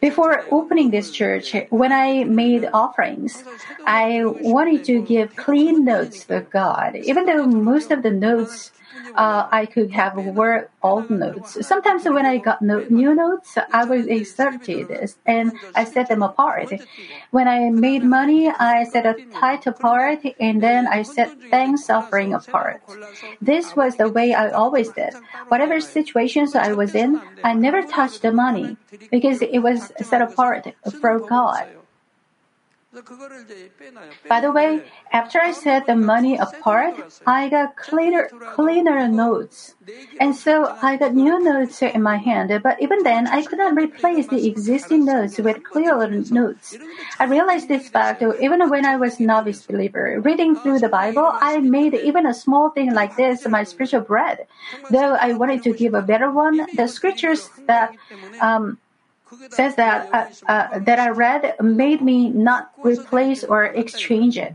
Before 0.00 0.44
opening 0.50 0.90
this 0.90 1.10
church, 1.10 1.54
when 1.70 1.92
I 1.92 2.24
made 2.24 2.68
offerings, 2.72 3.44
I 3.84 4.24
wanted 4.24 4.84
to 4.84 5.02
give 5.02 5.36
clean 5.36 5.84
notes 5.84 6.24
to 6.26 6.40
God, 6.40 6.96
even 6.96 7.26
though 7.26 7.44
most 7.46 7.90
of 7.90 8.02
the 8.02 8.10
notes 8.10 8.72
uh, 9.14 9.48
I 9.50 9.66
could 9.66 9.90
have 9.92 10.16
were 10.16 10.68
old 10.82 11.10
notes. 11.10 11.66
Sometimes 11.66 12.04
when 12.04 12.26
I 12.26 12.38
got 12.38 12.62
no, 12.62 12.84
new 12.88 13.14
notes, 13.14 13.56
I 13.72 13.84
was 13.84 14.06
excited 14.06 15.14
and 15.26 15.52
I 15.74 15.84
set 15.84 16.08
them 16.08 16.22
apart. 16.22 16.72
When 17.30 17.48
I 17.48 17.70
made 17.70 18.04
money, 18.04 18.48
I 18.48 18.84
set 18.84 19.06
a 19.06 19.14
tithe 19.32 19.66
apart 19.66 20.20
and 20.40 20.62
then 20.62 20.86
I 20.86 21.02
set 21.02 21.32
thanks 21.50 21.88
offering 21.90 22.34
apart. 22.34 22.82
This 23.40 23.76
was 23.76 23.96
the 23.96 24.08
way 24.08 24.34
I 24.34 24.50
always 24.50 24.90
did. 24.90 25.14
Whatever 25.48 25.80
situations 25.80 26.54
I 26.54 26.72
was 26.72 26.94
in, 26.94 27.20
I 27.44 27.54
never 27.54 27.82
touched 27.82 28.22
the 28.22 28.32
money 28.32 28.76
because 29.10 29.42
it 29.42 29.58
was 29.58 29.92
set 30.00 30.22
apart 30.22 30.74
for 31.00 31.18
God. 31.18 31.66
By 34.28 34.40
the 34.40 34.52
way, 34.52 34.84
after 35.12 35.40
I 35.40 35.52
set 35.52 35.86
the 35.86 35.96
money 35.96 36.36
apart, 36.36 36.94
I 37.26 37.48
got 37.48 37.74
cleaner, 37.74 38.28
cleaner 38.54 39.08
notes. 39.08 39.74
And 40.20 40.36
so 40.36 40.76
I 40.82 40.98
got 40.98 41.14
new 41.14 41.42
notes 41.42 41.80
in 41.80 42.02
my 42.02 42.18
hand, 42.18 42.52
but 42.62 42.82
even 42.82 43.02
then 43.02 43.26
I 43.28 43.44
could 43.44 43.58
not 43.58 43.74
replace 43.76 44.26
the 44.26 44.46
existing 44.46 45.06
notes 45.06 45.38
with 45.38 45.64
clearer 45.64 46.06
notes. 46.06 46.76
I 47.18 47.24
realized 47.24 47.68
this 47.68 47.88
fact 47.88 48.22
even 48.22 48.68
when 48.68 48.84
I 48.84 48.96
was 48.96 49.18
a 49.18 49.22
novice 49.22 49.62
believer. 49.64 50.20
Reading 50.20 50.54
through 50.56 50.80
the 50.80 50.90
Bible, 50.90 51.32
I 51.32 51.60
made 51.60 51.94
even 51.94 52.26
a 52.26 52.34
small 52.34 52.68
thing 52.70 52.92
like 52.92 53.16
this 53.16 53.48
my 53.48 53.64
spiritual 53.64 54.02
bread. 54.02 54.46
Though 54.90 55.14
I 55.14 55.32
wanted 55.32 55.62
to 55.62 55.72
give 55.72 55.94
a 55.94 56.02
better 56.02 56.30
one, 56.30 56.66
the 56.76 56.88
scriptures 56.88 57.48
that 57.66 57.96
um, 58.42 58.76
says 59.50 59.76
that 59.76 60.08
uh, 60.12 60.50
uh, 60.50 60.78
that 60.80 60.98
I 60.98 61.10
read 61.10 61.56
made 61.60 62.02
me 62.02 62.30
not 62.30 62.72
replace 62.82 63.44
or 63.44 63.64
exchange 63.64 64.38
it. 64.38 64.54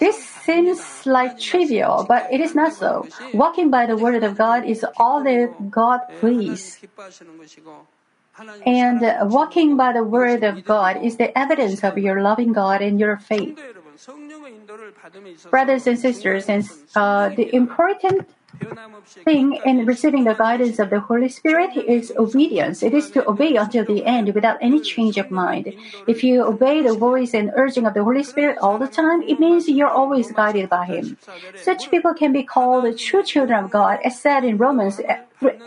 This 0.00 0.18
seems 0.24 1.06
like 1.06 1.38
trivial, 1.38 2.06
but 2.08 2.32
it 2.32 2.40
is 2.40 2.54
not 2.54 2.72
so. 2.72 3.06
Walking 3.34 3.70
by 3.70 3.86
the 3.86 3.96
word 3.96 4.22
of 4.24 4.36
God 4.36 4.64
is 4.64 4.84
all 4.96 5.22
that 5.24 5.70
God 5.70 6.00
pleases. 6.20 6.78
And 8.66 9.02
walking 9.30 9.76
by 9.76 9.92
the 9.92 10.04
word 10.04 10.42
of 10.42 10.64
God 10.64 11.02
is 11.02 11.16
the 11.16 11.36
evidence 11.36 11.84
of 11.84 11.98
your 11.98 12.22
loving 12.22 12.52
God 12.52 12.80
and 12.80 12.98
your 12.98 13.18
faith. 13.18 13.58
Brothers 15.50 15.86
and 15.86 15.98
sisters, 15.98 16.48
and 16.48 16.64
uh, 16.94 17.28
the 17.30 17.54
important 17.54 18.28
thing 19.24 19.60
in 19.64 19.86
receiving 19.86 20.24
the 20.24 20.34
guidance 20.34 20.78
of 20.78 20.90
the 20.90 21.00
Holy 21.00 21.28
Spirit 21.28 21.70
is 21.76 22.12
obedience. 22.16 22.82
It 22.82 22.94
is 22.94 23.10
to 23.12 23.28
obey 23.28 23.56
until 23.56 23.84
the 23.84 24.04
end 24.04 24.34
without 24.34 24.58
any 24.60 24.80
change 24.80 25.18
of 25.18 25.30
mind. 25.30 25.72
If 26.06 26.22
you 26.24 26.44
obey 26.44 26.82
the 26.82 26.94
voice 26.94 27.34
and 27.34 27.50
urging 27.56 27.86
of 27.86 27.94
the 27.94 28.04
Holy 28.04 28.22
Spirit 28.22 28.58
all 28.58 28.78
the 28.78 28.88
time, 28.88 29.22
it 29.22 29.38
means 29.40 29.68
you're 29.68 29.88
always 29.88 30.32
guided 30.32 30.68
by 30.68 30.86
Him. 30.86 31.16
Such 31.56 31.90
people 31.90 32.14
can 32.14 32.32
be 32.32 32.42
called 32.42 32.84
the 32.84 32.94
true 32.94 33.22
children 33.22 33.64
of 33.64 33.70
God, 33.70 33.98
as 34.04 34.20
said 34.20 34.44
in 34.44 34.56
Romans 34.56 35.00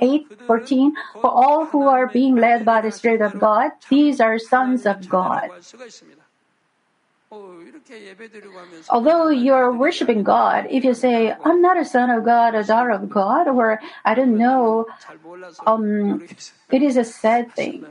8:14. 0.02 0.92
For 1.22 1.32
all 1.32 1.66
who 1.68 1.88
are 1.88 2.08
being 2.08 2.36
led 2.36 2.66
by 2.66 2.82
the 2.82 2.92
Spirit 2.92 3.22
of 3.22 3.40
God, 3.40 3.72
these 3.90 4.20
are 4.20 4.38
sons 4.38 4.86
of 4.86 5.08
God. 5.10 5.50
Although 8.90 9.30
you're 9.30 9.72
worshiping 9.72 10.24
God, 10.24 10.68
if 10.70 10.84
you 10.84 10.94
say, 10.94 11.34
I'm 11.44 11.62
not 11.62 11.78
a 11.78 11.86
son 11.86 12.10
of 12.10 12.24
God, 12.24 12.56
a 12.56 12.64
daughter 12.64 12.92
of 12.92 13.10
God, 13.10 13.48
or 13.48 13.80
I 14.06 14.14
don't 14.14 14.38
know, 14.38 14.86
um, 15.66 16.24
it 16.70 16.82
is 16.82 16.98
a 16.98 17.04
sad 17.04 17.52
thing. 17.54 17.86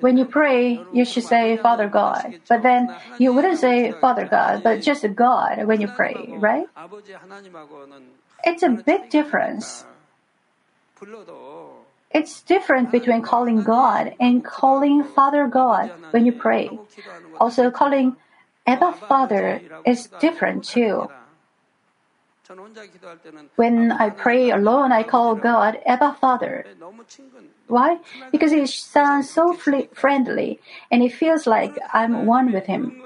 When 0.00 0.16
you 0.16 0.24
pray, 0.24 0.80
you 0.92 1.04
should 1.04 1.22
say 1.22 1.56
Father 1.56 1.88
God, 1.88 2.34
but 2.48 2.62
then 2.62 2.90
you 3.18 3.32
wouldn't 3.32 3.58
say 3.58 3.92
Father 3.92 4.26
God, 4.26 4.62
but 4.62 4.80
just 4.80 5.04
God 5.14 5.64
when 5.66 5.80
you 5.80 5.88
pray, 5.88 6.26
right? 6.38 6.66
It's 8.44 8.62
a 8.62 8.68
big 8.70 9.08
difference. 9.10 9.84
It's 12.14 12.42
different 12.42 12.92
between 12.92 13.22
calling 13.22 13.62
God 13.62 14.14
and 14.20 14.44
calling 14.44 15.02
Father 15.02 15.46
God 15.46 15.90
when 16.10 16.26
you 16.26 16.32
pray. 16.32 16.78
Also, 17.40 17.70
calling 17.70 18.16
Abba 18.66 18.92
Father 18.92 19.60
is 19.84 20.08
different 20.20 20.64
too. 20.64 21.08
When 23.56 23.92
I 23.92 24.10
pray 24.10 24.50
alone, 24.50 24.92
I 24.92 25.02
call 25.02 25.34
God 25.36 25.80
Abba 25.86 26.16
Father. 26.20 26.66
Why? 27.68 27.98
Because 28.30 28.52
it 28.52 28.68
sounds 28.68 29.30
so 29.30 29.54
friendly 29.54 30.60
and 30.90 31.02
it 31.02 31.12
feels 31.14 31.46
like 31.46 31.78
I'm 31.92 32.26
one 32.26 32.52
with 32.52 32.66
Him. 32.66 33.02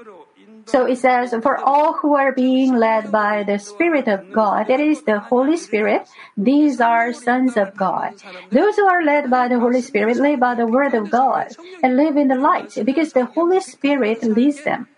So 0.66 0.87
it 0.87 0.99
says, 0.99 1.35
for 1.42 1.56
all 1.58 1.94
who 1.94 2.16
are 2.16 2.32
being 2.32 2.75
led 2.75 3.12
by 3.12 3.44
the 3.44 3.58
Spirit 3.58 4.08
of 4.08 4.32
God, 4.32 4.66
that 4.66 4.80
is 4.80 5.02
the 5.02 5.20
Holy 5.20 5.56
Spirit, 5.56 6.08
these 6.37 6.80
are 6.80 7.12
sons 7.12 7.56
of 7.56 7.76
God. 7.76 8.14
Those 8.50 8.76
who 8.76 8.87
are 8.87 9.02
led 9.02 9.30
by 9.30 9.49
the 9.49 9.61
Holy 9.61 9.80
Spirit 9.80 10.16
live 10.16 10.40
by 10.40 10.54
the 10.54 10.66
Word 10.66 10.94
of 10.94 11.11
God 11.11 11.49
and 11.82 11.96
live 11.96 12.16
in 12.16 12.28
the 12.28 12.35
light 12.35 12.75
because 12.85 13.12
the 13.12 13.26
Holy 13.26 13.61
Spirit 13.61 14.23
leads 14.25 14.62
them. 14.64 14.88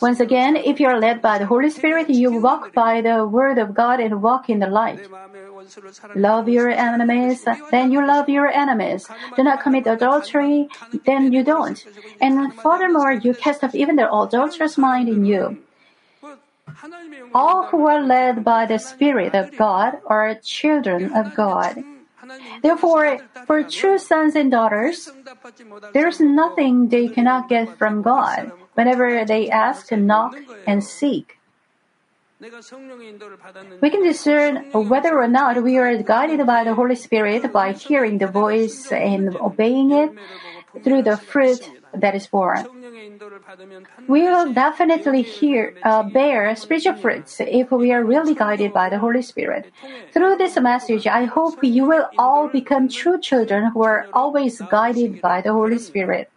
Once 0.00 0.20
again, 0.20 0.56
if 0.56 0.80
you 0.80 0.86
are 0.88 0.98
led 0.98 1.22
by 1.22 1.38
the 1.38 1.46
Holy 1.46 1.70
Spirit, 1.70 2.08
you 2.10 2.30
walk 2.40 2.72
by 2.72 3.00
the 3.00 3.26
Word 3.26 3.58
of 3.58 3.74
God 3.74 4.00
and 4.00 4.22
walk 4.22 4.48
in 4.50 4.58
the 4.58 4.66
light. 4.66 5.00
Love 6.14 6.48
your 6.48 6.70
enemies, 6.70 7.44
then 7.70 7.92
you 7.92 8.06
love 8.06 8.28
your 8.28 8.48
enemies. 8.48 9.08
Do 9.36 9.42
not 9.42 9.62
commit 9.62 9.86
adultery, 9.86 10.68
then 11.04 11.32
you 11.32 11.42
don't. 11.44 11.84
And 12.20 12.52
furthermore, 12.54 13.12
you 13.12 13.34
cast 13.34 13.64
off 13.64 13.74
even 13.74 13.96
the 13.96 14.12
adulterous 14.12 14.76
mind 14.78 15.08
in 15.08 15.24
you. 15.24 15.58
All 17.34 17.66
who 17.66 17.86
are 17.86 18.02
led 18.02 18.44
by 18.44 18.66
the 18.66 18.78
Spirit 18.78 19.34
of 19.34 19.56
God 19.56 19.98
are 20.06 20.34
children 20.42 21.12
of 21.12 21.34
God. 21.34 21.84
Therefore, 22.62 23.18
for 23.46 23.62
true 23.62 23.98
sons 23.98 24.34
and 24.34 24.50
daughters, 24.50 25.08
there 25.92 26.08
is 26.08 26.20
nothing 26.20 26.88
they 26.88 27.08
cannot 27.08 27.48
get 27.48 27.76
from 27.78 28.02
God 28.02 28.52
whenever 28.74 29.24
they 29.24 29.50
ask, 29.50 29.92
knock, 29.92 30.36
and 30.66 30.82
seek. 30.82 31.38
We 32.38 33.90
can 33.90 34.04
discern 34.04 34.70
whether 34.72 35.16
or 35.18 35.28
not 35.28 35.62
we 35.62 35.78
are 35.78 35.96
guided 36.02 36.44
by 36.46 36.64
the 36.64 36.74
Holy 36.74 36.94
Spirit 36.94 37.50
by 37.50 37.72
hearing 37.72 38.18
the 38.18 38.26
voice 38.26 38.92
and 38.92 39.34
obeying 39.36 39.90
it 39.92 40.12
through 40.84 41.02
the 41.02 41.16
fruit 41.16 41.64
that 41.94 42.14
is 42.14 42.26
born. 42.26 42.66
We 44.06 44.22
will 44.22 44.52
definitely 44.52 45.22
hear, 45.22 45.74
uh, 45.82 46.02
bear 46.04 46.54
spiritual 46.56 46.94
fruits 46.94 47.40
if 47.40 47.70
we 47.70 47.92
are 47.92 48.04
really 48.04 48.34
guided 48.34 48.72
by 48.72 48.88
the 48.88 48.98
Holy 48.98 49.22
Spirit. 49.22 49.72
Through 50.12 50.36
this 50.36 50.58
message, 50.58 51.06
I 51.06 51.24
hope 51.24 51.58
you 51.62 51.84
will 51.86 52.08
all 52.18 52.48
become 52.48 52.88
true 52.88 53.18
children 53.20 53.70
who 53.72 53.82
are 53.82 54.08
always 54.12 54.60
guided 54.60 55.20
by 55.20 55.40
the 55.40 55.52
Holy 55.52 55.78
Spirit. 55.78 56.30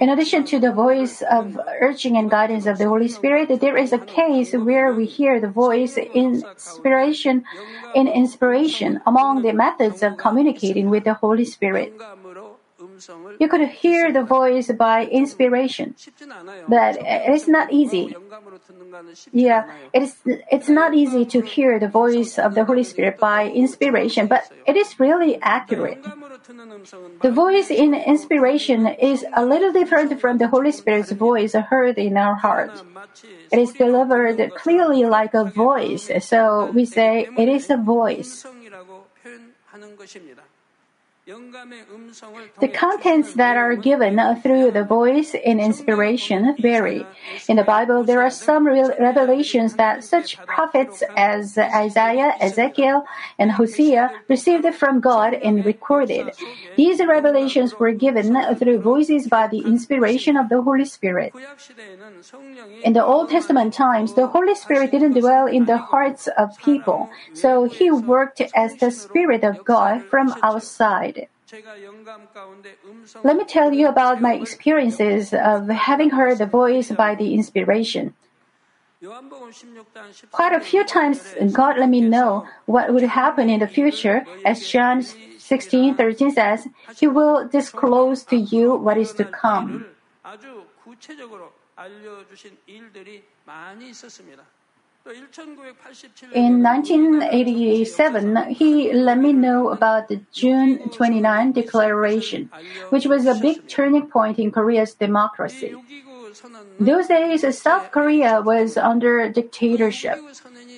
In 0.00 0.08
addition 0.08 0.44
to 0.44 0.58
the 0.58 0.72
voice 0.72 1.20
of 1.22 1.60
urging 1.80 2.16
and 2.16 2.30
guidance 2.30 2.64
of 2.64 2.78
the 2.78 2.88
Holy 2.88 3.08
Spirit, 3.08 3.60
there 3.60 3.76
is 3.76 3.92
a 3.92 3.98
case 3.98 4.52
where 4.52 4.94
we 4.94 5.04
hear 5.04 5.40
the 5.40 5.48
voice 5.48 5.98
inspiration 5.98 7.44
in 7.94 8.06
inspiration 8.06 9.00
among 9.04 9.42
the 9.42 9.52
methods 9.52 10.02
of 10.02 10.16
communicating 10.16 10.88
with 10.90 11.04
the 11.04 11.14
Holy 11.14 11.44
Spirit. 11.44 11.92
You 13.38 13.48
could 13.48 13.68
hear 13.68 14.12
the 14.12 14.22
voice 14.22 14.70
by 14.72 15.06
inspiration, 15.06 15.94
but 16.68 16.96
it 17.00 17.32
is 17.34 17.48
not 17.48 17.72
easy. 17.72 18.14
Yeah, 19.32 19.70
it 19.92 20.02
is. 20.02 20.16
It's 20.26 20.68
not 20.68 20.94
easy 20.94 21.24
to 21.26 21.40
hear 21.40 21.78
the 21.78 21.88
voice 21.88 22.38
of 22.38 22.54
the 22.54 22.64
Holy 22.64 22.84
Spirit 22.84 23.18
by 23.18 23.48
inspiration, 23.48 24.26
but 24.26 24.50
it 24.66 24.76
is 24.76 24.98
really 24.98 25.38
accurate. 25.42 26.02
The 27.22 27.30
voice 27.30 27.70
in 27.70 27.94
inspiration 27.94 28.86
is 28.86 29.24
a 29.34 29.44
little 29.44 29.72
different 29.72 30.20
from 30.20 30.38
the 30.38 30.48
Holy 30.48 30.72
Spirit's 30.72 31.12
voice 31.12 31.54
heard 31.54 31.98
in 31.98 32.16
our 32.16 32.34
heart. 32.34 32.72
It 33.52 33.58
is 33.58 33.72
delivered 33.72 34.54
clearly 34.56 35.04
like 35.04 35.34
a 35.34 35.44
voice, 35.44 36.10
so 36.20 36.70
we 36.74 36.84
say 36.84 37.28
it 37.36 37.48
is 37.48 37.70
a 37.70 37.76
voice. 37.76 38.46
The 41.28 42.72
contents 42.72 43.34
that 43.34 43.58
are 43.58 43.76
given 43.76 44.18
through 44.42 44.70
the 44.70 44.84
voice 44.84 45.34
in 45.34 45.60
inspiration 45.60 46.56
vary. 46.58 47.04
In 47.48 47.56
the 47.56 47.64
Bible, 47.64 48.02
there 48.02 48.22
are 48.22 48.30
some 48.30 48.66
revelations 48.66 49.74
that 49.74 50.04
such 50.04 50.38
prophets 50.46 51.02
as 51.16 51.58
Isaiah, 51.58 52.32
Ezekiel, 52.40 53.04
and 53.38 53.52
Hosea 53.52 54.10
received 54.28 54.74
from 54.74 55.00
God 55.00 55.34
and 55.34 55.66
recorded. 55.66 56.32
These 56.76 57.04
revelations 57.04 57.78
were 57.78 57.92
given 57.92 58.34
through 58.56 58.80
voices 58.80 59.28
by 59.28 59.48
the 59.48 59.60
inspiration 59.60 60.34
of 60.38 60.48
the 60.48 60.62
Holy 60.62 60.86
Spirit. 60.86 61.34
In 62.84 62.92
the 62.94 63.04
Old 63.04 63.28
Testament 63.28 63.74
times, 63.74 64.14
the 64.14 64.28
Holy 64.28 64.54
Spirit 64.54 64.92
didn't 64.92 65.18
dwell 65.20 65.46
in 65.46 65.66
the 65.66 65.76
hearts 65.76 66.26
of 66.38 66.56
people, 66.56 67.10
so 67.34 67.64
he 67.64 67.90
worked 67.90 68.40
as 68.54 68.76
the 68.76 68.90
Spirit 68.90 69.44
of 69.44 69.62
God 69.64 70.06
from 70.08 70.32
outside. 70.42 71.17
Let 73.24 73.36
me 73.36 73.44
tell 73.44 73.72
you 73.72 73.88
about 73.88 74.20
my 74.20 74.34
experiences 74.34 75.32
of 75.32 75.68
having 75.68 76.10
heard 76.10 76.38
the 76.38 76.46
voice 76.46 76.90
by 76.90 77.14
the 77.14 77.34
inspiration. 77.34 78.14
Quite 80.32 80.52
a 80.52 80.60
few 80.60 80.84
times, 80.84 81.34
God 81.52 81.78
let 81.78 81.88
me 81.88 82.00
know 82.00 82.46
what 82.66 82.92
would 82.92 83.04
happen 83.04 83.48
in 83.48 83.60
the 83.60 83.68
future, 83.68 84.26
as 84.44 84.66
John 84.66 85.02
16, 85.02 85.94
13 85.94 86.32
says, 86.32 86.66
He 86.98 87.06
will 87.06 87.48
disclose 87.48 88.24
to 88.24 88.36
you 88.36 88.74
what 88.74 88.98
is 88.98 89.12
to 89.14 89.24
come. 89.24 89.86
In 96.34 96.62
1987, 96.62 98.36
he 98.50 98.92
let 98.92 99.18
me 99.18 99.32
know 99.32 99.70
about 99.70 100.08
the 100.08 100.20
June 100.32 100.90
29 100.90 101.52
declaration, 101.52 102.50
which 102.90 103.06
was 103.06 103.24
a 103.26 103.34
big 103.34 103.66
turning 103.68 104.06
point 104.08 104.38
in 104.38 104.50
Korea's 104.50 104.94
democracy. 104.94 105.74
Those 106.78 107.06
days, 107.08 107.40
South 107.58 107.90
Korea 107.90 108.42
was 108.42 108.76
under 108.76 109.28
dictatorship, 109.30 110.18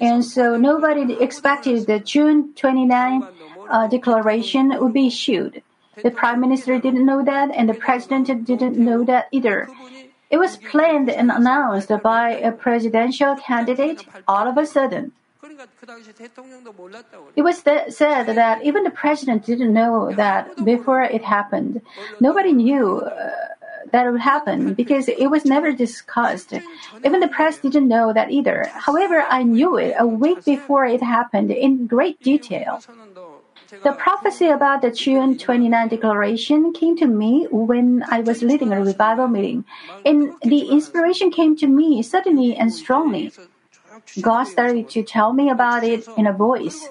and 0.01 0.25
so 0.25 0.57
nobody 0.57 1.15
expected 1.21 1.87
the 1.87 1.99
June 1.99 2.55
29 2.55 3.23
uh, 3.69 3.87
declaration 3.89 4.79
would 4.81 4.93
be 4.93 5.09
issued. 5.09 5.63
The 6.03 6.11
prime 6.11 6.41
minister 6.41 6.79
didn't 6.79 7.05
know 7.05 7.25
that, 7.25 7.51
and 7.51 7.69
the 7.69 7.75
president 7.75 8.45
didn't 8.47 8.79
know 8.79 9.05
that 9.05 9.29
either. 9.33 9.69
It 10.31 10.39
was 10.39 10.57
planned 10.57 11.11
and 11.11 11.31
announced 11.31 11.91
by 12.03 12.31
a 12.31 12.53
presidential 12.53 13.37
candidate 13.37 14.07
all 14.29 14.47
of 14.47 14.57
a 14.57 14.67
sudden. 14.67 15.13
It 17.37 17.43
was 17.43 17.63
th- 17.63 17.93
said 17.93 18.27
that 18.27 18.63
even 18.63 18.85
the 18.85 18.91
president 18.91 19.45
didn't 19.45 19.73
know 19.73 20.13
that 20.15 20.65
before 20.65 21.03
it 21.03 21.25
happened. 21.25 21.83
Nobody 22.21 22.53
knew 22.53 22.99
uh, 23.01 23.31
that 23.91 24.07
it 24.07 24.11
would 24.11 24.21
happen 24.21 24.75
because 24.75 25.09
it 25.09 25.31
was 25.31 25.45
never 25.45 25.73
discussed. 25.73 26.53
Even 27.05 27.21
the 27.21 27.29
press 27.29 27.59
didn't 27.59 27.89
know 27.89 28.13
that 28.13 28.31
either. 28.31 28.71
However, 28.73 29.25
I 29.29 29.43
knew 29.43 29.77
it 29.79 29.95
a 29.99 30.07
week 30.07 30.45
before 30.45 30.85
it 30.85 31.03
happened 31.03 31.51
in 31.51 31.87
great 31.87 32.21
detail. 32.23 32.81
The 33.71 33.93
prophecy 33.93 34.49
about 34.49 34.83
the 34.83 34.91
June 34.91 35.39
29 35.39 35.89
declaration 35.89 36.73
came 36.73 36.97
to 36.97 37.07
me 37.07 37.47
when 37.51 38.05
I 38.11 38.21
was 38.21 38.43
leading 38.43 38.73
a 38.73 38.81
revival 38.81 39.29
meeting, 39.29 39.65
and 40.05 40.35
the 40.43 40.71
inspiration 40.71 41.31
came 41.31 41.57
to 41.57 41.67
me 41.67 42.03
suddenly 42.03 42.57
and 42.57 42.73
strongly. 42.73 43.33
God 44.21 44.45
started 44.45 44.89
to 44.91 45.03
tell 45.03 45.33
me 45.33 45.51
about 45.51 45.85
it 45.85 46.09
in 46.17 46.27
a 46.27 46.33
voice, 46.33 46.89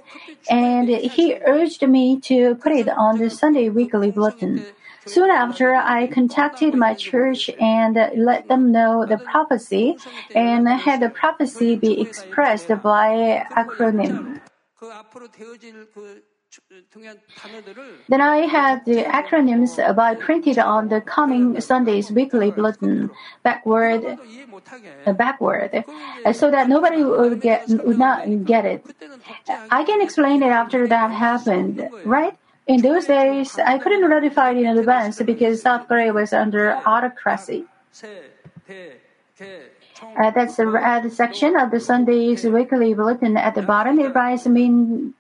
and 0.50 0.88
He 0.88 1.36
urged 1.46 1.86
me 1.88 2.20
to 2.22 2.56
put 2.56 2.72
it 2.72 2.88
on 2.88 3.18
the 3.18 3.30
Sunday 3.30 3.70
weekly 3.70 4.12
bulletin. 4.12 4.66
Soon 5.06 5.30
after, 5.30 5.76
I 5.76 6.08
contacted 6.08 6.76
my 6.76 6.94
church 6.94 7.50
and 7.60 7.96
let 8.16 8.48
them 8.48 8.72
know 8.72 9.06
the 9.06 9.18
prophecy 9.18 9.98
and 10.36 10.68
had 10.68 11.02
the 11.02 11.10
prophecy 11.10 11.76
be 11.76 12.00
expressed 12.00 12.70
by 12.82 13.46
acronym. 13.52 14.40
Then 18.08 18.22
I 18.22 18.38
had 18.38 18.84
the 18.86 19.04
acronyms 19.04 19.78
by 19.96 20.16
printed 20.16 20.58
on 20.58 20.90
the 20.90 21.02
coming 21.02 21.62
Sunday's 21.62 22.12
weekly 22.12 22.50
bulletin 22.52 23.12
backward, 23.44 24.18
uh, 25.06 25.14
backward, 25.14 25.84
uh, 26.26 26.34
so 26.34 26.50
that 26.50 26.68
nobody 26.68 27.04
would 27.04 27.42
get 27.42 27.68
would 27.70 28.00
not 28.00 28.46
get 28.46 28.66
it. 28.66 28.84
I 29.70 29.84
can 29.84 30.02
explain 30.02 30.42
it 30.42 30.50
after 30.50 30.88
that 30.88 31.12
happened, 31.12 31.88
right? 32.04 32.36
In 32.66 32.82
those 32.82 33.06
days, 33.06 33.58
I 33.60 33.78
couldn't 33.78 34.02
notify 34.02 34.52
it 34.52 34.58
in 34.58 34.78
advance 34.78 35.22
because 35.22 35.62
South 35.62 35.88
Korea 35.88 36.14
was 36.14 36.34
under 36.34 36.76
autocracy. 36.86 37.66
Uh, 40.02 40.32
that's 40.32 40.56
the 40.56 40.66
red 40.66 41.12
section 41.12 41.56
of 41.56 41.72
the 41.72 41.80
Sunday's 41.80 42.44
weekly 42.46 42.94
bulletin. 42.94 43.38
At 43.38 43.56
the 43.56 43.62
bottom, 43.62 44.00
it 44.00 44.16
writes 44.16 44.46
mean 44.48 45.14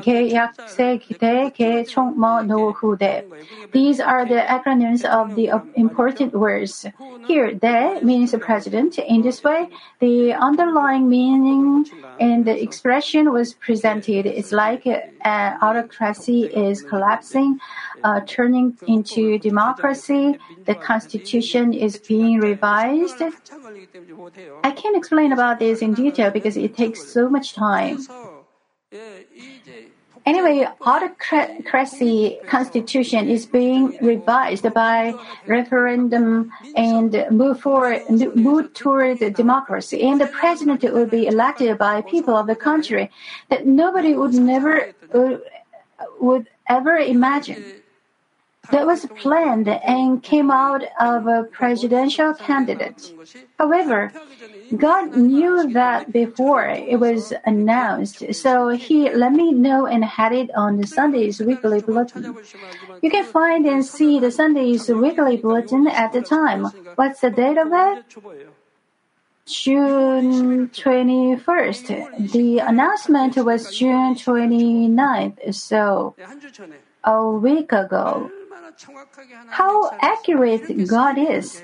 계약세, 0.00 0.98
기대, 0.98 1.50
개총, 1.50 2.14
뭐, 2.16 2.42
노후대. 2.42 3.26
These 3.72 4.00
are 4.00 4.24
the 4.24 4.42
acronyms 4.46 5.04
of 5.04 5.34
the 5.34 5.50
important 5.74 6.34
words. 6.34 6.86
Here, 7.26 7.52
de 7.52 8.00
means 8.02 8.34
president. 8.38 8.98
In 8.98 9.22
this 9.22 9.42
way, 9.42 9.68
the 9.98 10.34
underlying 10.34 11.08
meaning 11.08 11.84
and 12.20 12.44
the 12.44 12.62
expression 12.62 13.32
was 13.32 13.54
presented. 13.54 14.26
It's 14.26 14.52
like 14.52 14.86
uh, 14.86 15.56
autocracy 15.60 16.44
is 16.44 16.82
collapsing, 16.82 17.58
uh, 18.04 18.20
turning 18.26 18.78
into 18.86 19.38
democracy. 19.38 20.38
The 20.64 20.76
constitution 20.76 21.74
is 21.74 21.98
being 21.98 22.38
revised. 22.38 23.20
I 24.62 24.70
can't 24.70 24.96
explain 24.96 25.32
about 25.32 25.58
this 25.58 25.82
in 25.82 25.94
detail 25.94 26.30
because 26.30 26.56
it 26.56 26.76
takes 26.76 27.02
so 27.12 27.28
much 27.28 27.54
time. 27.54 27.98
Anyway, 30.25 30.67
autocracy 30.81 32.39
constitution 32.47 33.29
is 33.29 33.45
being 33.45 33.95
revised 34.01 34.73
by 34.73 35.13
referendum 35.45 36.51
and 36.75 37.25
move 37.29 37.59
forward, 37.59 38.01
move 38.35 38.73
toward 38.73 39.19
democracy. 39.35 40.01
And 40.01 40.19
the 40.19 40.27
president 40.27 40.81
will 40.81 41.05
be 41.05 41.27
elected 41.27 41.77
by 41.77 42.01
people 42.01 42.35
of 42.35 42.47
the 42.47 42.55
country 42.55 43.11
that 43.49 43.67
nobody 43.67 44.15
would 44.15 44.33
never 44.33 44.93
would, 45.13 45.41
would 46.19 46.49
ever 46.67 46.97
imagine 46.97 47.63
that 48.71 48.85
was 48.85 49.05
planned 49.17 49.67
and 49.67 50.21
came 50.21 50.51
out 50.51 50.83
of 50.99 51.27
a 51.27 51.43
presidential 51.43 52.33
candidate. 52.33 53.13
However, 53.57 54.11
God 54.75 55.15
knew 55.15 55.71
that 55.73 56.11
before 56.11 56.65
it 56.65 56.99
was 56.99 57.33
announced, 57.45 58.33
so 58.33 58.69
He 58.69 59.09
let 59.09 59.33
me 59.33 59.51
know 59.53 59.85
and 59.85 60.03
had 60.03 60.33
it 60.33 60.53
on 60.55 60.77
the 60.77 60.87
Sunday's 60.87 61.39
weekly 61.39 61.81
bulletin. 61.81 62.35
You 63.01 63.09
can 63.09 63.25
find 63.25 63.65
and 63.65 63.85
see 63.85 64.19
the 64.19 64.31
Sunday's 64.31 64.89
weekly 64.89 65.37
bulletin 65.37 65.87
at 65.87 66.13
the 66.13 66.21
time. 66.21 66.65
What's 66.95 67.21
the 67.21 67.29
date 67.29 67.57
of 67.57 67.69
it? 67.71 68.05
June 69.45 70.69
21st. 70.69 72.31
The 72.31 72.57
announcement 72.59 73.37
was 73.37 73.77
June 73.77 74.15
29th, 74.15 75.53
so 75.53 76.15
a 77.03 77.29
week 77.29 77.71
ago 77.71 78.31
how 79.49 79.91
accurate 80.01 80.87
God 80.87 81.17
is. 81.17 81.63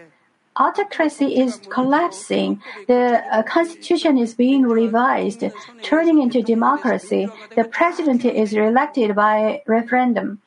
Autocracy 0.60 1.40
is 1.40 1.60
collapsing. 1.70 2.62
The 2.88 3.24
uh, 3.32 3.44
constitution 3.44 4.18
is 4.18 4.34
being 4.34 4.64
revised, 4.64 5.44
turning 5.82 6.22
into 6.22 6.42
democracy. 6.42 7.32
The 7.56 7.64
president 7.64 8.26
is 8.26 8.54
elected 8.54 9.16
by 9.16 9.62
referendum. 9.66 10.42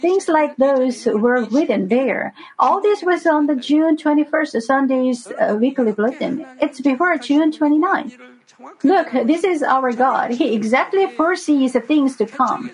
Things 0.00 0.28
like 0.28 0.56
those 0.56 1.04
were 1.06 1.44
written 1.44 1.88
there. 1.88 2.32
All 2.58 2.80
this 2.80 3.02
was 3.02 3.26
on 3.26 3.46
the 3.46 3.56
June 3.56 3.96
21st 3.96 4.62
Sunday's 4.62 5.30
uh, 5.32 5.56
weekly 5.60 5.92
bulletin. 5.92 6.46
It's 6.60 6.80
before 6.80 7.18
June 7.18 7.52
29. 7.52 8.12
Look, 8.82 9.12
this 9.26 9.44
is 9.44 9.62
our 9.62 9.92
God. 9.92 10.30
He 10.30 10.54
exactly 10.54 11.06
foresees 11.08 11.74
the 11.74 11.80
things 11.80 12.16
to 12.16 12.26
come. 12.26 12.70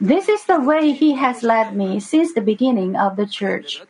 This 0.00 0.28
is 0.28 0.44
the 0.44 0.60
way 0.60 0.92
He 0.92 1.14
has 1.14 1.42
led 1.42 1.76
me 1.76 2.00
since 2.00 2.34
the 2.34 2.40
beginning 2.40 2.96
of 2.96 3.16
the 3.16 3.26
church. 3.26 3.82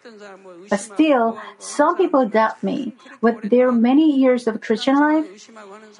But 0.70 0.80
still, 0.80 1.40
some 1.58 1.96
people 1.96 2.28
doubt 2.28 2.62
me. 2.62 2.94
With 3.20 3.50
their 3.50 3.72
many 3.72 4.16
years 4.16 4.46
of 4.46 4.60
Christian 4.60 4.98
life, 4.98 5.50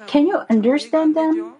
can 0.07 0.27
you 0.27 0.41
understand 0.49 1.15
them? 1.15 1.55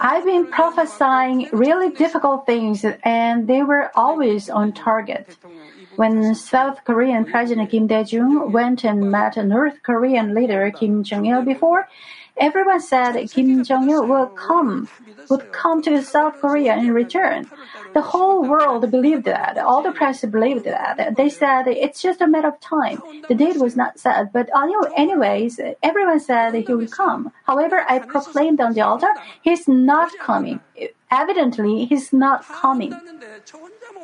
I've 0.00 0.24
been 0.24 0.46
prophesying 0.46 1.48
really 1.52 1.90
difficult 1.90 2.46
things, 2.46 2.84
and 3.02 3.48
they 3.48 3.62
were 3.62 3.90
always 3.96 4.48
on 4.48 4.72
target. 4.72 5.36
When 5.96 6.34
South 6.36 6.84
Korean 6.84 7.24
President 7.24 7.70
Kim 7.70 7.88
Dae 7.88 8.04
Jung 8.04 8.52
went 8.52 8.84
and 8.84 9.10
met 9.10 9.36
North 9.36 9.82
Korean 9.82 10.32
leader 10.32 10.70
Kim 10.70 11.02
Jong 11.02 11.26
il 11.26 11.42
before, 11.42 11.88
everyone 12.40 12.80
said 12.80 13.14
Kim 13.30 13.62
Jong-il 13.62 14.06
will 14.06 14.26
come, 14.26 14.88
would 15.28 15.52
come 15.52 15.82
to 15.82 16.02
South 16.02 16.40
Korea 16.40 16.76
in 16.76 16.92
return. 16.92 17.46
The 17.92 18.00
whole 18.00 18.42
world 18.42 18.90
believed 18.90 19.24
that. 19.24 19.58
All 19.58 19.82
the 19.82 19.92
press 19.92 20.24
believed 20.24 20.64
that. 20.64 21.16
They 21.16 21.28
said 21.28 21.66
it's 21.68 22.00
just 22.00 22.20
a 22.20 22.26
matter 22.26 22.48
of 22.48 22.60
time. 22.60 23.02
The 23.28 23.34
date 23.34 23.58
was 23.58 23.76
not 23.76 23.98
set, 23.98 24.32
but 24.32 24.48
anyways, 24.96 25.60
everyone 25.82 26.20
said 26.20 26.54
he 26.54 26.74
would 26.74 26.90
come. 26.90 27.32
However, 27.44 27.84
I 27.88 27.98
proclaimed 27.98 28.60
on 28.60 28.74
the 28.74 28.82
altar, 28.82 29.12
he's 29.42 29.68
not 29.68 30.10
coming. 30.18 30.60
Evidently, 31.10 31.86
he's 31.86 32.12
not 32.12 32.44
coming. 32.46 32.94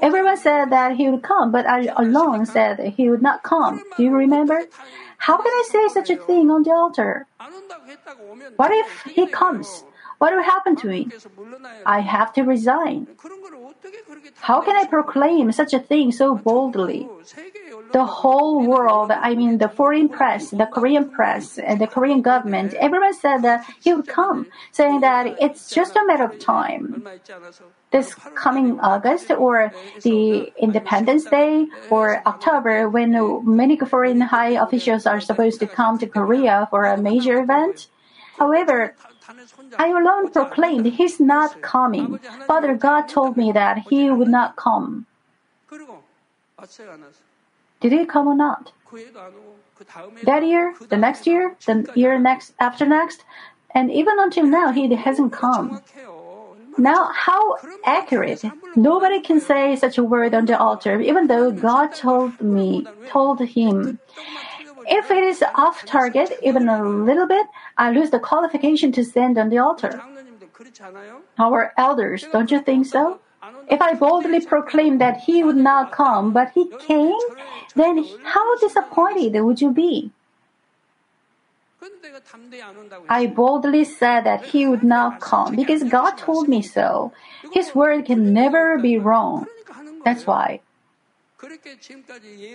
Everyone 0.03 0.37
said 0.37 0.71
that 0.71 0.97
he 0.97 1.09
would 1.09 1.23
come, 1.23 1.51
but 1.51 1.67
I 1.67 1.87
alone 1.97 2.47
said 2.47 2.79
he 2.97 3.09
would 3.09 3.23
not 3.23 3.43
come. 3.43 3.83
Do 3.97 4.03
you 4.03 4.15
remember? 4.15 4.65
How 5.19 5.37
can 5.37 5.47
I 5.47 5.65
say 5.71 5.89
such 5.89 6.11
a 6.11 6.17
thing 6.17 6.51
on 6.51 6.63
the 6.63 6.73
altar? 6.73 7.27
What 8.57 8.71
if 8.73 9.03
he 9.05 9.27
comes? 9.27 9.85
What 10.19 10.33
will 10.35 10.43
happen 10.43 10.77
to 10.77 10.87
me? 10.87 11.09
I 11.85 12.01
have 12.01 12.33
to 12.35 12.43
resign. 12.43 13.07
How 14.37 14.61
can 14.61 14.77
I 14.77 14.85
proclaim 14.87 15.53
such 15.53 15.75
a 15.75 15.79
thing 15.79 16.13
so 16.13 16.35
boldly? 16.35 17.09
The 17.93 18.05
whole 18.05 18.67
world, 18.67 19.11
I 19.11 19.35
mean 19.35 19.59
the 19.59 19.69
foreign 19.69 20.09
press, 20.09 20.51
the 20.51 20.67
Korean 20.67 21.11
press, 21.11 21.59
and 21.59 21.81
the 21.81 21.87
Korean 21.87 22.23
government, 22.23 22.75
everyone 22.75 23.15
said 23.15 23.39
that 23.43 23.65
he 23.81 23.93
would 23.93 24.09
come, 24.09 24.47
saying 24.73 25.01
that 25.01 25.37
it's 25.41 25.71
just 25.71 25.97
a 25.97 26.05
matter 26.07 26.25
of 26.25 26.39
time. 26.39 27.07
This 27.91 28.15
coming 28.35 28.81
August 28.81 29.31
or 29.31 29.73
the 30.03 30.53
Independence 30.59 31.25
Day 31.25 31.67
or 31.91 32.23
October, 32.27 32.89
when 32.89 33.13
many 33.45 33.77
foreign 33.79 34.21
high 34.21 34.61
officials 34.63 35.07
are 35.07 35.21
supposed 35.21 35.61
to 35.61 35.67
come 35.67 35.99
to 35.99 36.07
Korea 36.07 36.67
for 36.71 36.85
a 36.85 36.97
major 36.97 37.41
event. 37.41 37.89
However, 38.39 38.95
I 39.79 39.89
alone 39.89 40.31
proclaimed 40.31 40.87
He's 40.87 41.19
not 41.21 41.61
coming. 41.63 42.19
Father 42.47 42.75
God 42.75 43.09
told 43.09 43.37
me 43.37 43.53
that 43.53 43.79
He 43.91 44.11
would 44.11 44.29
not 44.29 44.57
come. 44.57 45.07
Did 47.81 47.93
He 47.93 48.07
come 48.07 48.29
or 48.29 48.35
not? 48.37 48.73
That 50.25 50.47
year, 50.47 50.75
the 50.89 50.97
next 50.97 51.27
year, 51.27 51.57
the 51.67 51.91
year 51.95 52.19
next 52.19 52.55
after 52.61 52.87
next, 52.87 53.25
and 53.75 53.91
even 53.91 54.19
until 54.19 54.47
now, 54.47 54.73
He 54.73 54.93
hasn't 54.95 55.33
come. 55.33 55.83
Now, 56.79 57.11
how 57.15 57.57
accurate? 57.85 58.45
Nobody 58.77 59.21
can 59.21 59.41
say 59.41 59.77
such 59.77 59.97
a 59.97 60.05
word 60.05 60.35
on 60.35 60.45
the 60.45 60.59
altar, 60.59 61.01
even 61.01 61.27
though 61.27 61.51
God 61.51 61.95
told 61.95 62.39
me, 62.41 62.87
told 63.09 63.41
him. 63.41 63.99
If 64.89 65.11
it 65.11 65.25
is 65.25 65.43
off 65.55 65.85
target, 65.85 66.33
even 66.43 66.69
a 66.69 66.83
little 66.83 67.27
bit, 67.27 67.47
I 67.77 67.91
lose 67.91 68.11
the 68.11 68.19
qualification 68.19 68.93
to 68.93 69.05
stand 69.05 69.39
on 69.39 69.49
the 69.49 69.59
altar. 69.59 70.03
Our 71.39 71.73
elders, 71.77 72.27
don't 72.33 72.51
you 72.51 72.61
think 72.61 72.87
so? 72.87 73.21
If 73.69 73.83
I 73.83 73.95
boldly 73.95 74.41
proclaim 74.47 74.99
that 74.99 75.19
he 75.19 75.45
would 75.45 75.57
not 75.57 75.93
come, 75.93 76.33
but 76.33 76.51
he 76.55 76.71
came, 76.87 77.19
then 77.75 78.05
how 78.25 78.59
disappointed 78.59 79.41
would 79.41 79.61
you 79.61 79.71
be? 79.71 80.11
I 83.09 83.27
boldly 83.27 83.85
said 83.85 84.23
that 84.23 84.45
he 84.47 84.67
would 84.67 84.83
not 84.83 85.21
come 85.21 85.55
because 85.55 85.85
God 85.85 86.17
told 86.17 86.49
me 86.49 86.63
so. 86.63 87.13
His 87.53 87.75
word 87.75 88.07
can 88.07 88.33
never 88.33 88.79
be 88.79 88.99
wrong. 88.99 89.47
That's 90.05 90.27
why. 90.27 90.61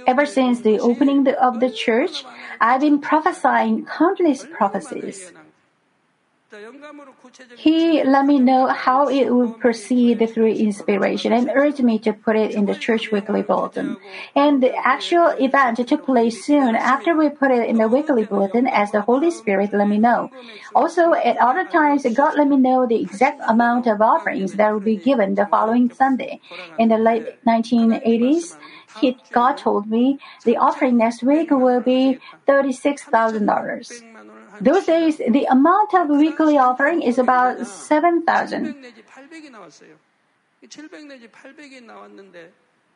Ever 0.08 0.25
since 0.25 0.62
the 0.62 0.80
opening 0.80 1.27
of 1.27 1.60
the 1.60 1.69
church, 1.71 2.25
I've 2.60 2.82
been 2.82 2.99
prophesying 2.99 3.86
countless 3.86 4.45
prophecies. 4.45 5.32
He 7.58 8.04
let 8.04 8.25
me 8.25 8.39
know 8.39 8.67
how 8.67 9.08
it 9.08 9.34
would 9.34 9.58
proceed 9.60 10.19
through 10.34 10.51
inspiration 10.51 11.32
and 11.32 11.49
urged 11.56 11.82
me 11.82 11.97
to 11.99 12.12
put 12.12 12.36
it 12.36 12.51
in 12.51 12.65
the 12.65 12.75
church 12.75 13.10
weekly 13.10 13.41
bulletin. 13.41 13.95
And 14.36 14.62
the 14.62 14.75
actual 14.75 15.27
event 15.39 15.77
took 15.88 16.06
place 16.06 16.43
soon 16.43 16.75
after 16.75 17.15
we 17.15 17.30
put 17.30 17.51
it 17.51 17.69
in 17.69 17.77
the 17.77 17.88
weekly 17.88 18.25
bulletin 18.25 18.67
as 18.67 18.91
the 18.91 18.99
Holy 19.01 19.32
Spirit 19.32 19.71
let 19.71 19.88
me 19.88 19.97
know. 19.97 20.30
Also, 20.75 21.13
at 21.13 21.38
other 21.38 21.63
times, 21.63 22.06
God 22.13 22.36
let 22.38 22.49
me 22.49 22.58
know 22.58 22.86
the 22.86 23.01
exact 23.01 23.39
amount 23.47 23.88
of 23.88 24.01
offerings 24.01 24.54
that 24.54 24.73
would 24.73 24.84
be 24.84 24.97
given 24.97 25.36
the 25.36 25.45
following 25.45 25.89
Sunday. 25.89 26.41
In 26.77 26.89
the 26.89 26.97
late 26.97 27.39
1980s, 27.47 28.58
he, 28.99 29.17
God 29.32 29.58
told 29.58 29.89
me 29.89 30.19
the 30.43 30.58
offering 30.58 30.97
next 30.97 31.23
week 31.23 31.49
will 31.51 31.82
be 31.82 32.19
$36,000. 32.47 34.04
Those 34.60 34.86
days, 34.86 35.17
the 35.17 35.45
amount 35.49 35.93
of 35.93 36.10
weekly 36.10 36.58
offering 36.58 37.01
is 37.01 37.17
about 37.17 37.65
7,000. 37.65 38.75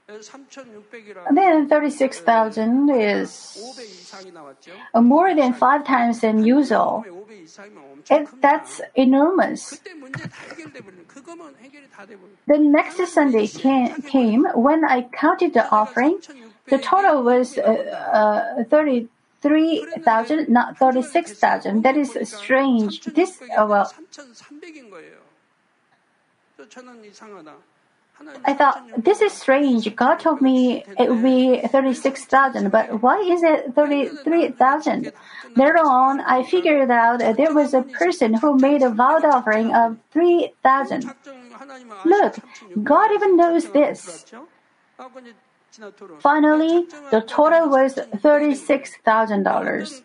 Then 0.07 1.67
36,000 1.67 2.89
is 2.91 3.75
more 4.93 5.35
than 5.35 5.53
five 5.53 5.83
times 5.83 6.19
than 6.21 6.43
usual. 6.43 7.03
and 8.11 8.27
that's 8.39 8.81
enormous. 8.93 9.81
The 12.47 12.59
next 12.59 13.07
Sunday 13.07 13.47
came, 13.47 14.45
when 14.53 14.85
I 14.85 15.07
counted 15.11 15.53
the 15.53 15.67
offering. 15.71 16.19
The 16.67 16.77
total 16.79 17.23
was 17.23 17.57
uh, 17.57 17.61
uh, 17.61 18.63
not 20.47 20.77
36,000. 20.77 21.83
That 21.83 21.97
is 21.97 22.17
strange. 22.23 23.01
This, 23.05 23.39
uh, 23.55 23.67
well, 23.69 23.91
I 28.45 28.53
thought, 28.53 28.81
this 28.97 29.21
is 29.21 29.33
strange. 29.33 29.93
God 29.95 30.19
told 30.19 30.41
me 30.41 30.83
it 30.97 31.09
would 31.09 31.23
be 31.23 31.61
36,000, 31.67 32.69
but 32.69 33.01
why 33.01 33.19
is 33.19 33.43
it 33.43 33.73
33,000? 33.75 35.11
Later 35.55 35.79
on, 35.79 36.21
I 36.21 36.43
figured 36.43 36.89
out 36.91 37.19
there 37.19 37.53
was 37.53 37.73
a 37.73 37.83
person 37.83 38.35
who 38.35 38.57
made 38.57 38.81
a 38.81 38.89
vow 38.89 39.19
offering 39.23 39.73
of 39.73 39.97
3,000. 40.11 41.13
Look, 42.05 42.35
God 42.83 43.11
even 43.13 43.37
knows 43.37 43.69
this. 43.71 44.25
Finally, 46.19 46.85
the 47.11 47.21
total 47.21 47.69
was 47.69 47.95
$36,000 47.95 50.01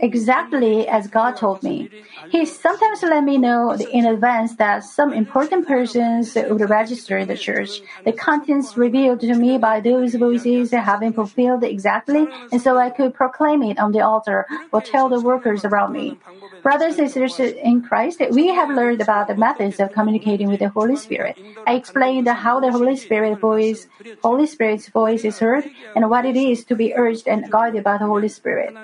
exactly 0.00 0.88
as 0.88 1.06
God 1.06 1.36
told 1.36 1.62
me. 1.62 1.90
He 2.30 2.44
sometimes 2.46 3.02
let 3.02 3.24
me 3.24 3.38
know 3.38 3.72
in 3.72 4.06
advance 4.06 4.56
that 4.56 4.84
some 4.84 5.12
important 5.12 5.66
persons 5.66 6.34
would 6.34 6.68
register 6.68 7.18
in 7.18 7.28
the 7.28 7.36
church. 7.36 7.82
The 8.04 8.12
contents 8.12 8.76
revealed 8.76 9.20
to 9.20 9.34
me 9.34 9.58
by 9.58 9.80
those 9.80 10.14
voices 10.14 10.70
have 10.72 11.00
been 11.00 11.12
fulfilled 11.12 11.64
exactly, 11.64 12.26
and 12.50 12.60
so 12.60 12.78
I 12.78 12.90
could 12.90 13.14
proclaim 13.14 13.62
it 13.62 13.78
on 13.78 13.92
the 13.92 14.00
altar 14.00 14.46
or 14.72 14.80
tell 14.80 15.08
the 15.08 15.20
workers 15.20 15.64
around 15.64 15.92
me. 15.92 16.18
Brothers 16.62 16.98
and 16.98 17.10
sisters 17.10 17.54
in 17.62 17.82
Christ, 17.82 18.22
we 18.30 18.48
have 18.48 18.70
learned 18.70 19.00
about 19.00 19.26
the 19.28 19.36
methods 19.36 19.80
of 19.80 19.92
communicating 19.92 20.48
with 20.48 20.60
the 20.60 20.68
Holy 20.68 20.96
Spirit. 20.96 21.36
I 21.66 21.74
explained 21.74 22.28
how 22.28 22.60
the 22.60 22.70
Holy 22.70 22.96
Spirit 22.96 23.40
voice, 23.40 23.86
Holy 24.22 24.46
Spirit's 24.46 24.88
voice 24.88 25.24
is 25.24 25.38
heard 25.38 25.64
and 25.96 26.08
what 26.08 26.24
it 26.24 26.36
is 26.36 26.64
to 26.66 26.76
be 26.76 26.94
urged 26.94 27.26
and 27.26 27.50
guided 27.50 27.84
by 27.84 27.98
the 27.98 28.06
Holy 28.06 28.28
Spirit. 28.28 28.74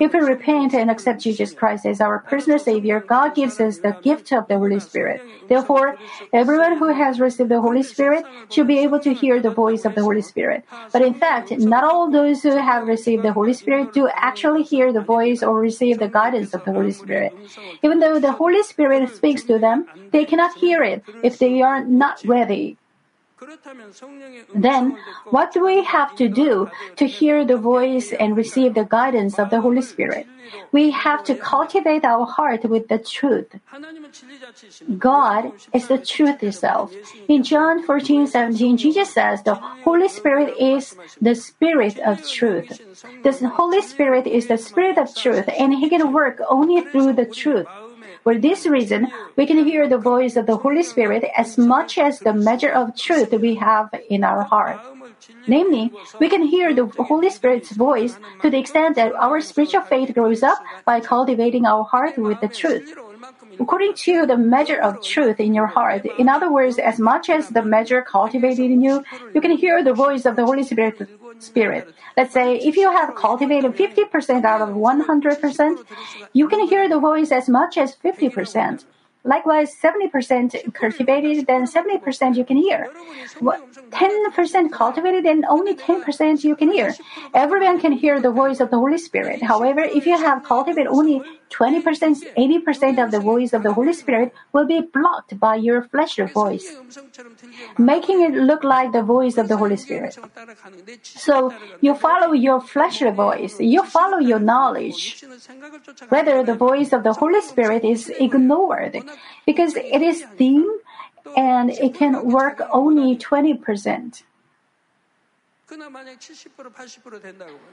If 0.00 0.12
we 0.12 0.20
repent 0.36 0.74
and 0.74 0.90
accept 0.90 1.22
Jesus 1.22 1.52
Christ 1.52 1.86
as 1.86 2.00
our 2.00 2.18
personal 2.18 2.58
Savior, 2.58 3.04
God 3.08 3.34
gives 3.34 3.58
us 3.60 3.78
the 3.78 3.96
gift 4.02 4.32
of 4.32 4.46
the 4.48 4.58
Holy 4.58 4.80
Spirit. 4.80 5.22
Therefore, 5.48 5.96
everyone 6.32 6.76
who 6.76 6.92
has 6.92 7.18
received 7.20 7.50
the 7.50 7.60
Holy 7.60 7.82
Spirit 7.82 8.24
should 8.50 8.66
be 8.66 8.78
able 8.80 9.00
to 9.00 9.14
hear 9.14 9.40
the 9.40 9.50
voice 9.50 9.84
of 9.84 9.94
the 9.94 10.02
Holy 10.02 10.22
Spirit. 10.22 10.64
But 10.92 11.02
in 11.02 11.14
fact, 11.14 11.50
not 11.58 11.84
all 11.84 12.10
those 12.10 12.42
who 12.42 12.56
have 12.56 12.86
received 12.86 13.22
the 13.22 13.32
Holy 13.32 13.54
Spirit 13.54 13.92
do 13.92 14.08
actually 14.14 14.62
hear 14.62 14.92
the 14.92 15.00
voice 15.00 15.42
or 15.42 15.58
receive 15.58 15.98
the 15.98 16.08
guidance 16.08 16.52
of 16.54 16.64
the 16.64 16.72
Holy 16.72 16.92
Spirit. 16.92 17.32
Even 17.82 18.00
though 18.00 18.20
the 18.20 18.32
Holy 18.32 18.62
Spirit 18.62 19.08
speaks 19.10 19.44
to 19.44 19.58
them, 19.58 19.88
they 20.12 20.24
cannot 20.24 20.56
hear 20.58 20.82
it 20.82 21.02
if 21.22 21.38
they 21.38 21.62
are 21.62 21.84
not 21.84 22.20
ready. 22.24 22.76
Then, 24.54 24.96
what 25.30 25.52
do 25.52 25.64
we 25.64 25.84
have 25.84 26.16
to 26.16 26.28
do 26.28 26.70
to 26.96 27.06
hear 27.06 27.44
the 27.44 27.56
voice 27.56 28.12
and 28.12 28.36
receive 28.36 28.74
the 28.74 28.84
guidance 28.84 29.38
of 29.38 29.50
the 29.50 29.60
Holy 29.60 29.82
Spirit? 29.82 30.26
We 30.72 30.90
have 30.90 31.24
to 31.24 31.34
cultivate 31.34 32.04
our 32.04 32.24
heart 32.24 32.64
with 32.64 32.88
the 32.88 32.98
truth. 32.98 33.54
God 34.98 35.52
is 35.74 35.88
the 35.88 35.98
truth 35.98 36.42
itself. 36.42 36.92
In 37.28 37.42
John 37.42 37.82
14, 37.82 38.26
17, 38.26 38.76
Jesus 38.76 39.12
says 39.12 39.42
the 39.42 39.54
Holy 39.54 40.08
Spirit 40.08 40.54
is 40.58 40.96
the 41.20 41.34
Spirit 41.34 41.98
of 41.98 42.26
truth. 42.26 42.80
The 43.22 43.48
Holy 43.48 43.82
Spirit 43.82 44.26
is 44.26 44.46
the 44.46 44.56
Spirit 44.56 44.96
of 44.96 45.14
truth, 45.14 45.48
and 45.58 45.74
He 45.74 45.88
can 45.90 46.12
work 46.12 46.40
only 46.48 46.80
through 46.82 47.12
the 47.14 47.26
truth. 47.26 47.66
For 48.26 48.34
this 48.36 48.66
reason, 48.66 49.06
we 49.36 49.46
can 49.46 49.64
hear 49.64 49.86
the 49.86 50.02
voice 50.02 50.34
of 50.34 50.46
the 50.46 50.56
Holy 50.56 50.82
Spirit 50.82 51.22
as 51.36 51.56
much 51.56 51.96
as 51.96 52.18
the 52.18 52.34
measure 52.34 52.72
of 52.72 52.98
truth 52.98 53.30
we 53.30 53.54
have 53.54 53.86
in 54.10 54.24
our 54.24 54.42
heart. 54.42 54.80
Namely, 55.46 55.92
we 56.18 56.28
can 56.28 56.42
hear 56.42 56.74
the 56.74 56.86
Holy 57.06 57.30
Spirit's 57.30 57.70
voice 57.70 58.18
to 58.42 58.50
the 58.50 58.58
extent 58.58 58.96
that 58.96 59.14
our 59.14 59.40
spiritual 59.40 59.82
faith 59.82 60.12
grows 60.12 60.42
up 60.42 60.58
by 60.84 60.98
cultivating 60.98 61.66
our 61.66 61.84
heart 61.84 62.18
with 62.18 62.40
the 62.40 62.48
truth. 62.48 62.98
According 63.58 63.94
to 63.94 64.26
the 64.26 64.36
measure 64.36 64.80
of 64.80 65.02
truth 65.02 65.40
in 65.40 65.54
your 65.54 65.66
heart, 65.66 66.04
in 66.18 66.28
other 66.28 66.50
words, 66.52 66.78
as 66.78 66.98
much 66.98 67.30
as 67.30 67.48
the 67.48 67.62
measure 67.62 68.02
cultivated 68.02 68.70
in 68.70 68.82
you, 68.82 69.04
you 69.34 69.40
can 69.40 69.52
hear 69.52 69.82
the 69.82 69.94
voice 69.94 70.24
of 70.26 70.36
the 70.36 70.44
Holy 70.44 70.62
Spirit. 70.62 71.08
Spirit. 71.38 71.92
Let's 72.16 72.32
say 72.32 72.56
if 72.56 72.76
you 72.76 72.90
have 72.90 73.14
cultivated 73.14 73.72
50% 73.72 74.44
out 74.44 74.62
of 74.62 74.70
100%, 74.70 75.84
you 76.32 76.48
can 76.48 76.66
hear 76.66 76.88
the 76.88 76.98
voice 76.98 77.30
as 77.30 77.48
much 77.48 77.76
as 77.76 77.94
50%. 77.96 78.84
Likewise, 79.26 79.74
70% 79.82 80.72
cultivated, 80.72 81.48
then 81.48 81.66
70% 81.66 82.36
you 82.36 82.44
can 82.44 82.56
hear. 82.56 82.88
10% 83.40 84.72
cultivated, 84.72 85.24
then 85.24 85.44
only 85.48 85.74
10% 85.74 86.44
you 86.44 86.54
can 86.54 86.70
hear. 86.70 86.94
Everyone 87.34 87.80
can 87.80 87.90
hear 87.90 88.20
the 88.20 88.30
voice 88.30 88.60
of 88.60 88.70
the 88.70 88.78
Holy 88.78 88.98
Spirit. 88.98 89.42
However, 89.42 89.80
if 89.80 90.06
you 90.06 90.16
have 90.16 90.44
cultivated 90.44 90.86
only 90.86 91.20
20%, 91.50 92.34
80% 92.36 93.04
of 93.04 93.10
the 93.10 93.20
voice 93.20 93.52
of 93.52 93.62
the 93.62 93.72
Holy 93.72 93.92
Spirit 93.92 94.32
will 94.52 94.66
be 94.66 94.80
blocked 94.80 95.38
by 95.38 95.56
your 95.56 95.82
fleshly 95.82 96.26
voice, 96.26 96.76
making 97.78 98.22
it 98.22 98.34
look 98.34 98.64
like 98.64 98.92
the 98.92 99.02
voice 99.02 99.38
of 99.38 99.48
the 99.48 99.56
Holy 99.56 99.76
Spirit. 99.76 100.18
So 101.04 101.52
you 101.80 101.94
follow 101.94 102.32
your 102.32 102.60
fleshly 102.60 103.10
voice, 103.10 103.60
you 103.60 103.84
follow 103.84 104.18
your 104.18 104.40
knowledge. 104.40 105.24
Whether 106.08 106.42
the 106.42 106.54
voice 106.54 106.92
of 106.92 107.04
the 107.04 107.12
Holy 107.12 107.40
Spirit 107.40 107.84
is 107.84 108.08
ignored 108.08 109.02
because 109.46 109.76
it 109.76 110.02
is 110.02 110.24
dim 110.36 110.80
and 111.36 111.70
it 111.70 111.94
can 111.94 112.24
work 112.26 112.60
only 112.70 113.16
20%. 113.16 114.22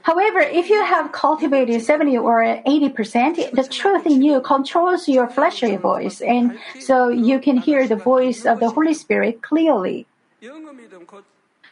However, 0.02 0.40
if 0.40 0.68
you 0.68 0.84
have 0.84 1.12
cultivated 1.12 1.80
70 1.80 2.18
or 2.18 2.42
80%, 2.42 3.52
the 3.52 3.68
truth 3.68 4.04
in 4.06 4.20
you 4.20 4.40
controls 4.40 5.08
your 5.08 5.28
fleshly 5.28 5.76
voice, 5.76 6.20
and 6.20 6.58
so 6.80 7.08
you 7.08 7.38
can 7.38 7.56
hear 7.56 7.86
the 7.86 7.96
voice 7.96 8.46
of 8.46 8.58
the 8.58 8.70
Holy 8.70 8.94
Spirit 8.94 9.42
clearly. 9.42 10.06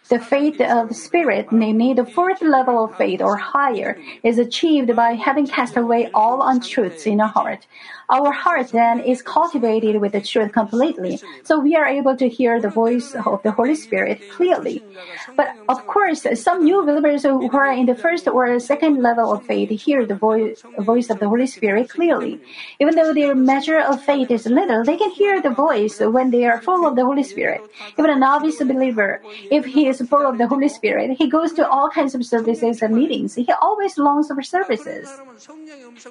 The 0.08 0.18
faith 0.18 0.60
of 0.60 0.94
spirit, 0.94 1.50
namely 1.52 1.94
the 1.94 2.04
fourth 2.04 2.42
level 2.42 2.84
of 2.84 2.96
faith 2.96 3.20
or 3.20 3.36
higher, 3.36 3.98
is 4.22 4.38
achieved 4.38 4.94
by 4.94 5.14
having 5.14 5.46
cast 5.46 5.76
away 5.76 6.10
all 6.12 6.46
untruths 6.46 7.06
in 7.06 7.20
our 7.20 7.28
heart. 7.28 7.66
Our 8.12 8.30
heart 8.30 8.72
then 8.72 9.00
is 9.00 9.22
cultivated 9.22 9.98
with 10.00 10.12
the 10.12 10.20
truth 10.20 10.52
completely, 10.52 11.18
so 11.44 11.58
we 11.58 11.74
are 11.76 11.86
able 11.86 12.14
to 12.16 12.28
hear 12.28 12.60
the 12.60 12.68
voice 12.68 13.14
of 13.14 13.42
the 13.42 13.52
Holy 13.52 13.74
Spirit 13.74 14.20
clearly. 14.36 14.84
But 15.34 15.56
of 15.66 15.86
course, 15.86 16.26
some 16.34 16.62
new 16.62 16.84
believers 16.84 17.22
who 17.22 17.50
are 17.56 17.72
in 17.72 17.86
the 17.86 17.94
first 17.94 18.28
or 18.28 18.58
second 18.60 19.02
level 19.02 19.32
of 19.32 19.46
faith 19.46 19.70
hear 19.70 20.04
the 20.04 20.14
voice, 20.14 20.62
voice 20.78 21.08
of 21.08 21.20
the 21.20 21.28
Holy 21.28 21.46
Spirit 21.46 21.88
clearly. 21.88 22.38
Even 22.78 22.96
though 22.96 23.14
their 23.14 23.34
measure 23.34 23.80
of 23.80 24.02
faith 24.04 24.30
is 24.30 24.44
little, 24.44 24.84
they 24.84 24.98
can 24.98 25.10
hear 25.10 25.40
the 25.40 25.50
voice 25.50 25.98
when 26.00 26.30
they 26.30 26.44
are 26.44 26.60
full 26.60 26.86
of 26.86 26.96
the 26.96 27.04
Holy 27.04 27.22
Spirit. 27.22 27.62
Even 27.98 28.10
a 28.10 28.16
novice 28.18 28.58
believer, 28.58 29.22
if 29.50 29.64
he 29.64 29.88
is 29.88 30.02
full 30.02 30.26
of 30.26 30.36
the 30.36 30.46
Holy 30.46 30.68
Spirit, 30.68 31.16
he 31.16 31.30
goes 31.30 31.52
to 31.54 31.66
all 31.66 31.88
kinds 31.88 32.14
of 32.14 32.26
services 32.26 32.82
and 32.82 32.94
meetings. 32.94 33.34
He 33.34 33.48
always 33.62 33.96
longs 33.96 34.28
for 34.28 34.42
services. 34.42 35.08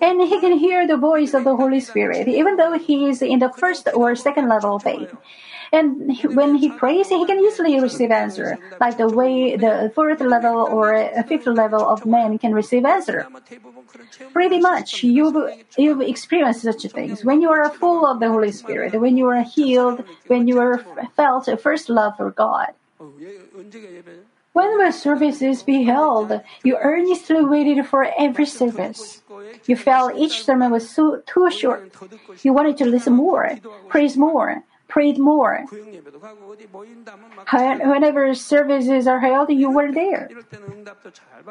And 0.02 0.22
he 0.22 0.40
can 0.40 0.58
hear 0.58 0.88
the 0.88 0.98
voice 0.98 1.34
of 1.34 1.44
the 1.44 1.56
Holy 1.56 1.80
Spirit 1.80 1.91
Spirit, 1.92 2.28
even 2.28 2.56
though 2.58 2.74
he 2.78 2.96
is 3.10 3.22
in 3.22 3.40
the 3.40 3.52
first 3.62 3.88
or 3.94 4.16
second 4.16 4.48
level 4.50 4.76
of 4.76 4.84
faith. 4.84 5.12
And 5.74 6.12
when 6.36 6.56
he 6.56 6.70
prays, 6.70 7.08
he 7.08 7.26
can 7.26 7.40
easily 7.40 7.80
receive 7.80 8.12
answer, 8.12 8.60
like 8.80 8.98
the 8.98 9.08
way 9.08 9.56
the 9.56 9.92
fourth 9.96 10.20
level 10.20 10.58
or 10.78 10.88
fifth 11.30 11.48
level 11.48 11.84
of 11.94 12.06
man 12.06 12.38
can 12.38 12.54
receive 12.54 12.84
answer. 12.84 13.28
Pretty 14.34 14.60
much, 14.60 15.04
you've, 15.04 15.38
you've 15.78 16.02
experienced 16.02 16.62
such 16.62 16.84
things. 16.92 17.24
When 17.24 17.42
you 17.42 17.50
are 17.50 17.70
full 17.70 18.06
of 18.06 18.20
the 18.20 18.28
Holy 18.28 18.52
Spirit, 18.52 19.00
when 19.00 19.16
you 19.16 19.28
are 19.28 19.44
healed, 19.44 20.04
when 20.28 20.48
you 20.48 20.60
are 20.60 20.84
felt 21.16 21.48
a 21.48 21.56
first 21.56 21.88
love 21.90 22.18
for 22.18 22.32
God. 22.32 22.74
When 24.54 24.78
the 24.78 24.92
services 24.92 25.64
be 25.64 25.84
held, 25.84 26.42
you 26.64 26.78
earnestly 26.78 27.44
waited 27.44 27.86
for 27.86 28.12
every 28.18 28.46
service. 28.46 29.22
You 29.66 29.78
felt 29.78 30.18
each 30.18 30.44
sermon 30.44 30.72
was 30.72 30.90
so, 30.90 31.22
too 31.26 31.50
short. 31.50 31.92
You 32.44 32.52
wanted 32.52 32.78
to 32.78 32.86
listen 32.86 33.14
more, 33.14 33.58
praise 33.88 34.18
more, 34.18 34.64
prayed 34.92 35.18
more. 35.18 35.66
Whenever 37.52 38.36
services 38.36 39.08
are 39.08 39.20
held, 39.20 39.50
you 39.50 39.72
were 39.72 39.92
there. 39.92 40.30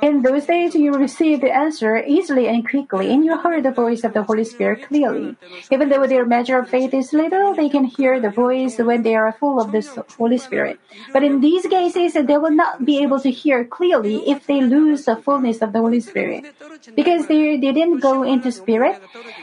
In 0.03 0.23
those 0.23 0.47
days, 0.47 0.75
you 0.75 0.93
received 0.93 1.43
the 1.43 1.53
answer 1.53 1.97
easily 2.07 2.47
and 2.49 2.69
quickly, 2.69 3.13
and 3.13 3.25
you 3.25 3.37
heard 3.37 3.65
the 3.65 3.73
voice 3.73 4.05
of 4.05 4.13
the 4.13 4.23
Holy 4.23 4.45
Spirit 4.45 4.87
clearly. 4.87 5.37
Even 5.71 5.89
though 5.89 6.07
their 6.07 6.25
measure 6.25 6.59
of 6.59 6.69
faith 6.69 6.93
is 6.95 7.13
little, 7.13 7.55
they 7.55 7.69
can 7.69 7.85
hear 7.85 8.21
the 8.21 8.31
voice 8.31 8.79
when 8.79 9.03
they 9.03 9.15
are 9.15 9.33
full 9.33 9.61
of 9.61 9.73
the 9.73 9.83
Holy 10.17 10.39
Spirit. 10.39 10.79
But 11.13 11.25
in 11.25 11.41
these 11.41 11.67
cases, 11.67 12.15
they 12.15 12.39
will 12.39 12.55
not 12.55 12.85
be 12.85 13.03
able 13.03 13.21
to 13.21 13.31
hear 13.31 13.65
clearly 13.65 14.29
if 14.29 14.47
they 14.47 14.61
lose 14.61 15.05
the 15.05 15.17
fullness 15.17 15.63
of 15.63 15.73
the 15.73 15.81
Holy 15.81 16.01
Spirit. 16.01 16.45
Because 16.95 17.27
they, 17.27 17.57
didn't 17.57 18.01
go 18.01 18.23
into 18.23 18.51
spirit, 18.51 18.97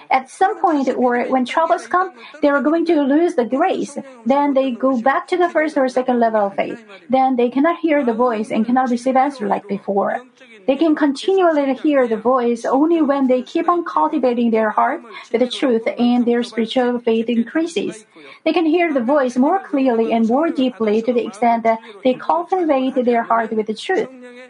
at 0.09 0.29
some 0.29 0.59
point 0.59 0.89
or 0.89 1.23
when 1.27 1.45
troubles 1.45 1.87
come, 1.87 2.11
they 2.41 2.49
are 2.49 2.61
going 2.61 2.85
to 2.85 3.01
lose 3.03 3.35
the 3.35 3.45
grace. 3.45 3.86
Then 4.25 4.53
they 4.53 4.71
go 4.71 5.01
back 5.01 5.27
to 5.27 5.37
the 5.37 5.49
first 5.49 5.77
or 5.77 5.87
second 5.87 6.19
level 6.19 6.47
of 6.47 6.55
faith. 6.55 6.83
Then 7.09 7.35
they 7.35 7.49
cannot 7.49 7.79
hear 7.79 8.03
the 8.03 8.13
voice 8.13 8.51
and 8.51 8.65
cannot 8.65 8.89
receive 8.89 9.15
answer 9.15 9.47
like 9.47 9.67
before. 9.67 10.21
They 10.67 10.75
can 10.75 10.95
continually 10.95 11.73
hear 11.75 12.07
the 12.07 12.17
voice 12.17 12.65
only 12.65 13.01
when 13.01 13.27
they 13.27 13.41
keep 13.41 13.69
on 13.69 13.85
cultivating 13.85 14.51
their 14.51 14.69
heart 14.69 15.01
with 15.31 15.39
the 15.41 15.49
truth 15.49 15.83
and 15.97 16.25
their 16.25 16.43
spiritual 16.43 16.99
faith 16.99 17.29
increases. 17.29 18.05
They 18.43 18.53
can 18.53 18.65
hear 18.65 18.93
the 18.93 18.99
voice 19.01 19.37
more 19.37 19.59
clearly 19.59 20.11
and 20.11 20.27
more 20.27 20.49
deeply 20.49 21.01
to 21.01 21.13
the 21.13 21.25
extent 21.25 21.63
that 21.63 21.79
they 22.03 22.13
cultivate 22.15 22.95
their 23.05 23.23
heart 23.23 23.51
with 23.51 23.67
the 23.67 23.73
truth. 23.73 24.09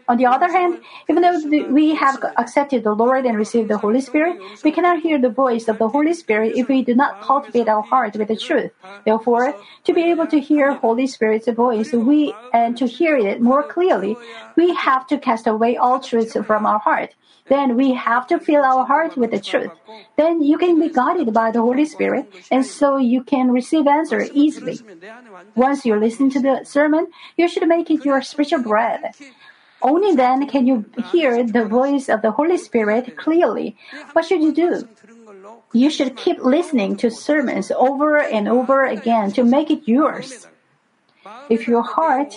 On 0.09 0.17
the 0.17 0.25
other 0.25 0.49
hand, 0.49 0.79
even 1.09 1.21
though 1.21 1.39
we 1.69 1.93
have 1.95 2.17
accepted 2.37 2.83
the 2.83 2.93
Lord 2.93 3.25
and 3.25 3.37
received 3.37 3.69
the 3.69 3.77
Holy 3.77 3.99
Spirit, 3.99 4.37
we 4.63 4.71
cannot 4.71 5.01
hear 5.01 5.19
the 5.19 5.29
voice 5.29 5.67
of 5.67 5.77
the 5.77 5.89
Holy 5.89 6.13
Spirit 6.13 6.53
if 6.55 6.67
we 6.69 6.81
do 6.81 6.95
not 6.95 7.19
cultivate 7.21 7.67
our 7.67 7.81
heart 7.81 8.15
with 8.15 8.29
the 8.29 8.37
truth. 8.37 8.71
Therefore, 9.05 9.53
to 9.83 9.93
be 9.93 10.03
able 10.11 10.27
to 10.27 10.39
hear 10.39 10.73
Holy 10.73 11.07
Spirit's 11.07 11.49
voice, 11.49 11.91
we 11.91 12.33
and 12.53 12.77
to 12.77 12.87
hear 12.87 13.17
it 13.17 13.41
more 13.41 13.63
clearly, 13.63 14.17
we 14.55 14.73
have 14.73 15.05
to 15.07 15.17
cast 15.17 15.45
away 15.45 15.75
all 15.75 15.99
truth 16.07 16.33
from 16.45 16.65
our 16.65 16.79
heart. 16.79 17.15
Then 17.49 17.75
we 17.77 17.93
have 17.93 18.27
to 18.27 18.39
fill 18.39 18.63
our 18.63 18.85
heart 18.85 19.15
with 19.15 19.31
the 19.31 19.39
truth. 19.39 19.71
Then 20.17 20.41
you 20.41 20.57
can 20.57 20.79
be 20.79 20.89
guided 20.89 21.33
by 21.33 21.51
the 21.51 21.61
Holy 21.61 21.85
Spirit, 21.85 22.27
and 22.51 22.65
so 22.65 22.97
you 22.97 23.23
can 23.23 23.51
receive 23.51 23.87
answer 23.87 24.27
easily. 24.33 24.79
Once 25.55 25.85
you 25.85 25.95
listen 25.95 26.29
to 26.31 26.39
the 26.39 26.63
sermon, 26.65 27.07
you 27.37 27.47
should 27.47 27.67
make 27.67 27.89
it 27.89 28.03
your 28.03 28.21
spiritual 28.21 28.63
bread. 28.63 29.11
Only 29.81 30.15
then 30.15 30.47
can 30.47 30.65
you 30.65 30.85
hear 31.11 31.43
the 31.43 31.65
voice 31.65 32.09
of 32.09 32.21
the 32.21 32.31
Holy 32.31 32.57
Spirit 32.57 33.15
clearly. 33.15 33.77
What 34.13 34.25
should 34.25 34.41
you 34.41 34.53
do? 34.53 34.87
You 35.71 35.89
should 35.89 36.17
keep 36.17 36.39
listening 36.39 36.97
to 36.97 37.11
sermons 37.11 37.71
over 37.71 38.17
and 38.17 38.47
over 38.47 38.85
again 38.85 39.31
to 39.33 39.43
make 39.43 39.69
it 39.69 39.87
yours. 39.87 40.47
If 41.49 41.67
your 41.67 41.83
heart, 41.83 42.33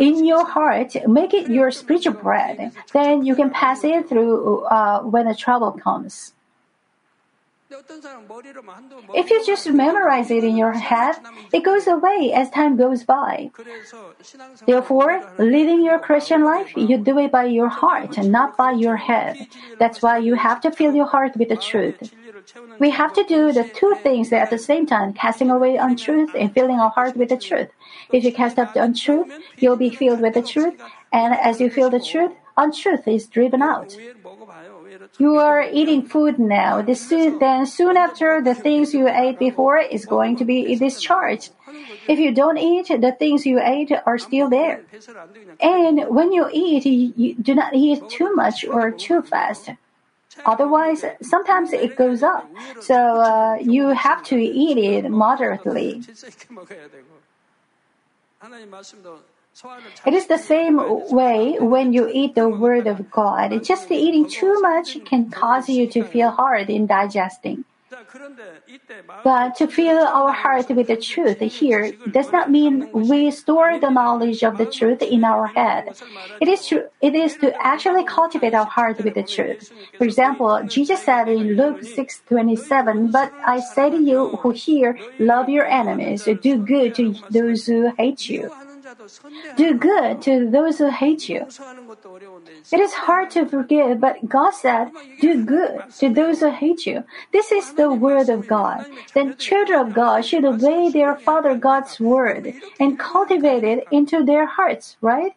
in 0.00 0.24
your 0.24 0.46
heart, 0.46 0.96
make 1.06 1.34
it 1.34 1.50
your 1.50 1.70
spiritual 1.70 2.14
bread, 2.14 2.72
then 2.94 3.24
you 3.24 3.36
can 3.36 3.50
pass 3.50 3.84
it 3.84 4.08
through 4.08 4.64
uh, 4.64 5.02
when 5.02 5.26
the 5.26 5.34
trouble 5.34 5.72
comes. 5.72 6.32
If 9.14 9.30
you 9.30 9.46
just 9.46 9.70
memorize 9.70 10.30
it 10.30 10.42
in 10.42 10.56
your 10.56 10.72
head, 10.72 11.16
it 11.52 11.64
goes 11.64 11.86
away 11.86 12.32
as 12.34 12.50
time 12.50 12.76
goes 12.76 13.04
by. 13.04 13.50
Therefore, 14.66 15.22
living 15.38 15.84
your 15.84 15.98
Christian 15.98 16.44
life, 16.44 16.72
you 16.76 16.98
do 16.98 17.18
it 17.18 17.30
by 17.30 17.44
your 17.44 17.68
heart 17.68 18.18
and 18.18 18.32
not 18.32 18.56
by 18.56 18.72
your 18.72 18.96
head. 18.96 19.46
That's 19.78 20.02
why 20.02 20.18
you 20.18 20.34
have 20.34 20.60
to 20.62 20.72
fill 20.72 20.94
your 20.94 21.06
heart 21.06 21.36
with 21.36 21.48
the 21.48 21.56
truth. 21.56 22.12
We 22.78 22.90
have 22.90 23.12
to 23.14 23.24
do 23.24 23.52
the 23.52 23.64
two 23.64 23.94
things 24.02 24.32
at 24.32 24.50
the 24.50 24.58
same 24.58 24.86
time, 24.86 25.12
casting 25.12 25.50
away 25.50 25.76
untruth 25.76 26.34
and 26.34 26.52
filling 26.52 26.80
our 26.80 26.90
heart 26.90 27.16
with 27.16 27.28
the 27.28 27.36
truth. 27.36 27.68
If 28.12 28.24
you 28.24 28.32
cast 28.32 28.58
off 28.58 28.74
the 28.74 28.82
untruth, 28.82 29.30
you'll 29.58 29.76
be 29.76 29.90
filled 29.90 30.20
with 30.20 30.34
the 30.34 30.42
truth, 30.42 30.74
and 31.12 31.34
as 31.34 31.60
you 31.60 31.70
feel 31.70 31.90
the 31.90 32.00
truth, 32.00 32.32
untruth 32.56 33.06
is 33.06 33.26
driven 33.26 33.62
out. 33.62 33.96
You 35.18 35.36
are 35.36 35.62
eating 35.62 36.02
food 36.06 36.38
now. 36.38 36.84
Soon, 36.94 37.38
then 37.38 37.66
soon 37.66 37.96
after, 37.96 38.40
the 38.40 38.54
things 38.54 38.94
you 38.94 39.08
ate 39.08 39.38
before 39.38 39.78
is 39.78 40.06
going 40.06 40.36
to 40.36 40.44
be 40.44 40.74
discharged. 40.74 41.50
If 42.08 42.18
you 42.18 42.32
don't 42.32 42.58
eat, 42.58 42.88
the 42.88 43.12
things 43.18 43.44
you 43.44 43.60
ate 43.60 43.92
are 44.06 44.18
still 44.18 44.48
there. 44.48 44.82
And 45.60 46.06
when 46.08 46.32
you 46.32 46.48
eat, 46.52 46.86
you 46.86 47.34
do 47.34 47.54
not 47.54 47.74
eat 47.74 48.08
too 48.08 48.34
much 48.34 48.64
or 48.64 48.90
too 48.90 49.22
fast. 49.22 49.70
Otherwise, 50.46 51.04
sometimes 51.20 51.72
it 51.72 51.96
goes 51.96 52.22
up. 52.22 52.50
So 52.80 52.96
uh, 52.96 53.56
you 53.60 53.88
have 53.88 54.22
to 54.24 54.36
eat 54.36 54.78
it 54.78 55.10
moderately. 55.10 56.02
It 60.06 60.14
is 60.14 60.26
the 60.26 60.38
same 60.38 60.80
way 61.10 61.56
when 61.58 61.92
you 61.92 62.08
eat 62.12 62.34
the 62.34 62.48
Word 62.48 62.86
of 62.86 63.10
God. 63.10 63.62
Just 63.62 63.90
eating 63.90 64.28
too 64.28 64.60
much 64.60 65.02
can 65.04 65.30
cause 65.30 65.68
you 65.68 65.86
to 65.88 66.04
feel 66.04 66.30
hard 66.30 66.70
in 66.70 66.86
digesting. 66.86 67.64
But 69.24 69.56
to 69.56 69.66
fill 69.66 70.06
our 70.06 70.32
heart 70.32 70.70
with 70.70 70.86
the 70.86 70.96
truth 70.96 71.40
here 71.40 71.92
does 72.10 72.30
not 72.32 72.50
mean 72.50 72.88
we 72.92 73.30
store 73.32 73.78
the 73.78 73.90
knowledge 73.90 74.44
of 74.44 74.58
the 74.58 74.66
truth 74.66 75.02
in 75.02 75.24
our 75.24 75.48
head. 75.48 75.96
It 76.40 76.48
is 76.48 76.66
to, 76.68 76.88
it 77.00 77.14
is 77.14 77.36
to 77.38 77.52
actually 77.60 78.04
cultivate 78.04 78.54
our 78.54 78.64
heart 78.64 79.02
with 79.02 79.14
the 79.14 79.24
truth. 79.24 79.72
For 79.98 80.04
example, 80.04 80.62
Jesus 80.66 81.02
said 81.02 81.28
in 81.28 81.56
Luke 81.56 81.82
6:27, 81.82 83.10
"But 83.10 83.32
I 83.44 83.58
say 83.58 83.90
to 83.90 83.98
you 83.98 84.38
who 84.40 84.50
hear, 84.50 84.98
love 85.18 85.48
your 85.48 85.66
enemies, 85.66 86.24
do 86.24 86.56
good 86.56 86.94
to 86.94 87.14
those 87.28 87.66
who 87.66 87.90
hate 87.98 88.30
you." 88.30 88.50
Do 89.56 89.74
good 89.74 90.22
to 90.22 90.50
those 90.50 90.78
who 90.78 90.90
hate 90.90 91.28
you. 91.28 91.46
It 92.72 92.80
is 92.80 92.92
hard 92.92 93.30
to 93.30 93.46
forgive, 93.46 94.00
but 94.00 94.28
God 94.28 94.50
said, 94.50 94.90
do 95.20 95.44
good 95.44 95.84
to 95.98 96.08
those 96.12 96.40
who 96.40 96.50
hate 96.50 96.86
you. 96.86 97.04
This 97.32 97.52
is 97.52 97.74
the 97.74 97.92
word 97.92 98.28
of 98.28 98.46
God. 98.46 98.86
Then 99.14 99.36
children 99.36 99.78
of 99.78 99.94
God 99.94 100.24
should 100.24 100.44
obey 100.44 100.90
their 100.90 101.16
Father 101.16 101.54
God's 101.54 102.00
word 102.00 102.54
and 102.78 102.98
cultivate 102.98 103.64
it 103.64 103.86
into 103.90 104.24
their 104.24 104.46
hearts, 104.46 104.96
right? 105.00 105.34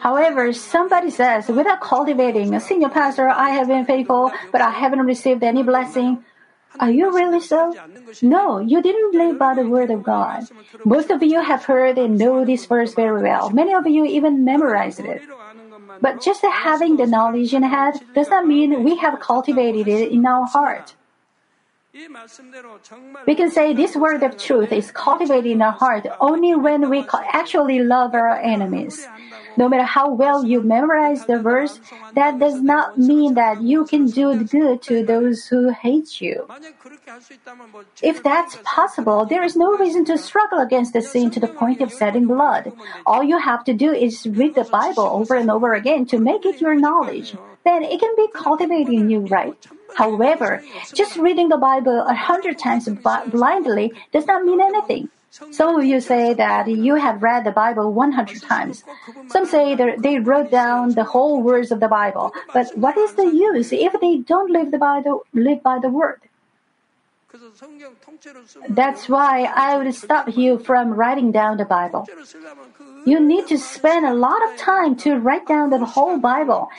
However, 0.00 0.52
somebody 0.52 1.10
says, 1.10 1.48
without 1.48 1.80
cultivating, 1.80 2.54
a 2.54 2.60
Senior 2.60 2.90
Pastor, 2.90 3.28
I 3.28 3.50
have 3.50 3.68
been 3.68 3.86
faithful, 3.86 4.30
but 4.52 4.60
I 4.60 4.70
haven't 4.70 5.00
received 5.00 5.42
any 5.42 5.62
blessing. 5.62 6.24
Are 6.80 6.90
you 6.90 7.14
really 7.14 7.40
so? 7.40 7.72
No, 8.22 8.58
you 8.58 8.82
didn't 8.82 9.14
live 9.14 9.38
by 9.38 9.54
the 9.54 9.66
word 9.66 9.90
of 9.90 10.02
God. 10.02 10.44
Most 10.84 11.10
of 11.10 11.22
you 11.22 11.40
have 11.40 11.64
heard 11.64 11.98
and 11.98 12.18
know 12.18 12.44
this 12.44 12.66
verse 12.66 12.94
very 12.94 13.22
well. 13.22 13.50
Many 13.50 13.74
of 13.74 13.86
you 13.86 14.04
even 14.04 14.44
memorized 14.44 15.00
it. 15.00 15.22
But 16.00 16.22
just 16.22 16.42
having 16.42 16.96
the 16.96 17.06
knowledge 17.06 17.54
in 17.54 17.62
head 17.62 18.00
does 18.14 18.28
not 18.28 18.46
mean 18.46 18.82
we 18.82 18.96
have 18.96 19.20
cultivated 19.20 19.86
it 19.86 20.10
in 20.10 20.26
our 20.26 20.46
heart. 20.46 20.94
We 23.26 23.36
can 23.36 23.52
say 23.52 23.72
this 23.72 23.94
word 23.94 24.24
of 24.24 24.36
truth 24.36 24.72
is 24.72 24.90
cultivated 24.90 25.46
in 25.46 25.62
our 25.62 25.72
heart 25.72 26.06
only 26.20 26.54
when 26.56 26.90
we 26.90 27.06
actually 27.32 27.78
love 27.78 28.14
our 28.14 28.36
enemies. 28.36 29.06
No 29.56 29.68
matter 29.68 29.84
how 29.84 30.12
well 30.12 30.44
you 30.44 30.60
memorize 30.62 31.24
the 31.26 31.38
verse, 31.38 31.80
that 32.14 32.38
does 32.38 32.60
not 32.60 32.98
mean 32.98 33.34
that 33.34 33.62
you 33.62 33.84
can 33.84 34.06
do 34.06 34.44
good 34.44 34.82
to 34.82 35.04
those 35.04 35.46
who 35.46 35.70
hate 35.70 36.20
you. 36.20 36.46
If 38.02 38.22
that's 38.22 38.58
possible, 38.64 39.24
there 39.26 39.42
is 39.42 39.56
no 39.56 39.76
reason 39.76 40.04
to 40.06 40.18
struggle 40.18 40.58
against 40.58 40.92
the 40.92 41.02
sin 41.02 41.30
to 41.32 41.40
the 41.40 41.48
point 41.48 41.80
of 41.80 41.92
shedding 41.92 42.26
blood. 42.26 42.72
All 43.06 43.22
you 43.22 43.38
have 43.38 43.64
to 43.64 43.74
do 43.74 43.92
is 43.92 44.26
read 44.26 44.54
the 44.54 44.64
Bible 44.64 45.04
over 45.04 45.34
and 45.34 45.50
over 45.50 45.74
again 45.74 46.06
to 46.06 46.18
make 46.18 46.44
it 46.44 46.60
your 46.60 46.74
knowledge. 46.74 47.34
Then 47.64 47.82
it 47.82 48.00
can 48.00 48.14
be 48.16 48.28
cultivated 48.34 48.92
in 48.92 49.10
you, 49.10 49.20
right? 49.20 49.56
However, 49.94 50.62
just 50.92 51.16
reading 51.16 51.48
the 51.48 51.56
Bible 51.56 52.04
a 52.06 52.14
hundred 52.14 52.58
times 52.58 52.88
blindly 53.30 53.92
does 54.12 54.26
not 54.26 54.44
mean 54.44 54.60
anything. 54.60 55.08
Some 55.50 55.76
of 55.76 55.84
you 55.84 56.00
say 56.00 56.32
that 56.34 56.68
you 56.68 56.94
have 56.94 57.22
read 57.22 57.44
the 57.44 57.50
Bible 57.50 57.92
100 57.92 58.42
times. 58.42 58.84
Some 59.28 59.46
say 59.46 59.74
that 59.74 60.00
they 60.00 60.20
wrote 60.20 60.50
down 60.50 60.94
the 60.94 61.02
whole 61.02 61.42
words 61.42 61.72
of 61.72 61.80
the 61.80 61.88
Bible. 61.88 62.32
But 62.52 62.76
what 62.76 62.96
is 62.96 63.14
the 63.14 63.26
use 63.26 63.72
if 63.72 63.98
they 64.00 64.18
don't 64.18 64.50
live 64.50 64.70
the 64.70 64.78
Bible, 64.78 65.26
live 65.32 65.60
by 65.62 65.80
the 65.80 65.88
word? 65.88 66.20
That's 68.68 69.08
why 69.08 69.50
I 69.52 69.76
would 69.76 69.92
stop 69.94 70.36
you 70.36 70.58
from 70.58 70.94
writing 70.94 71.32
down 71.32 71.56
the 71.56 71.64
Bible. 71.64 72.06
You 73.04 73.18
need 73.18 73.48
to 73.48 73.58
spend 73.58 74.06
a 74.06 74.14
lot 74.14 74.38
of 74.48 74.56
time 74.56 74.94
to 75.02 75.16
write 75.16 75.48
down 75.48 75.70
the 75.70 75.84
whole 75.84 76.18
Bible. 76.18 76.70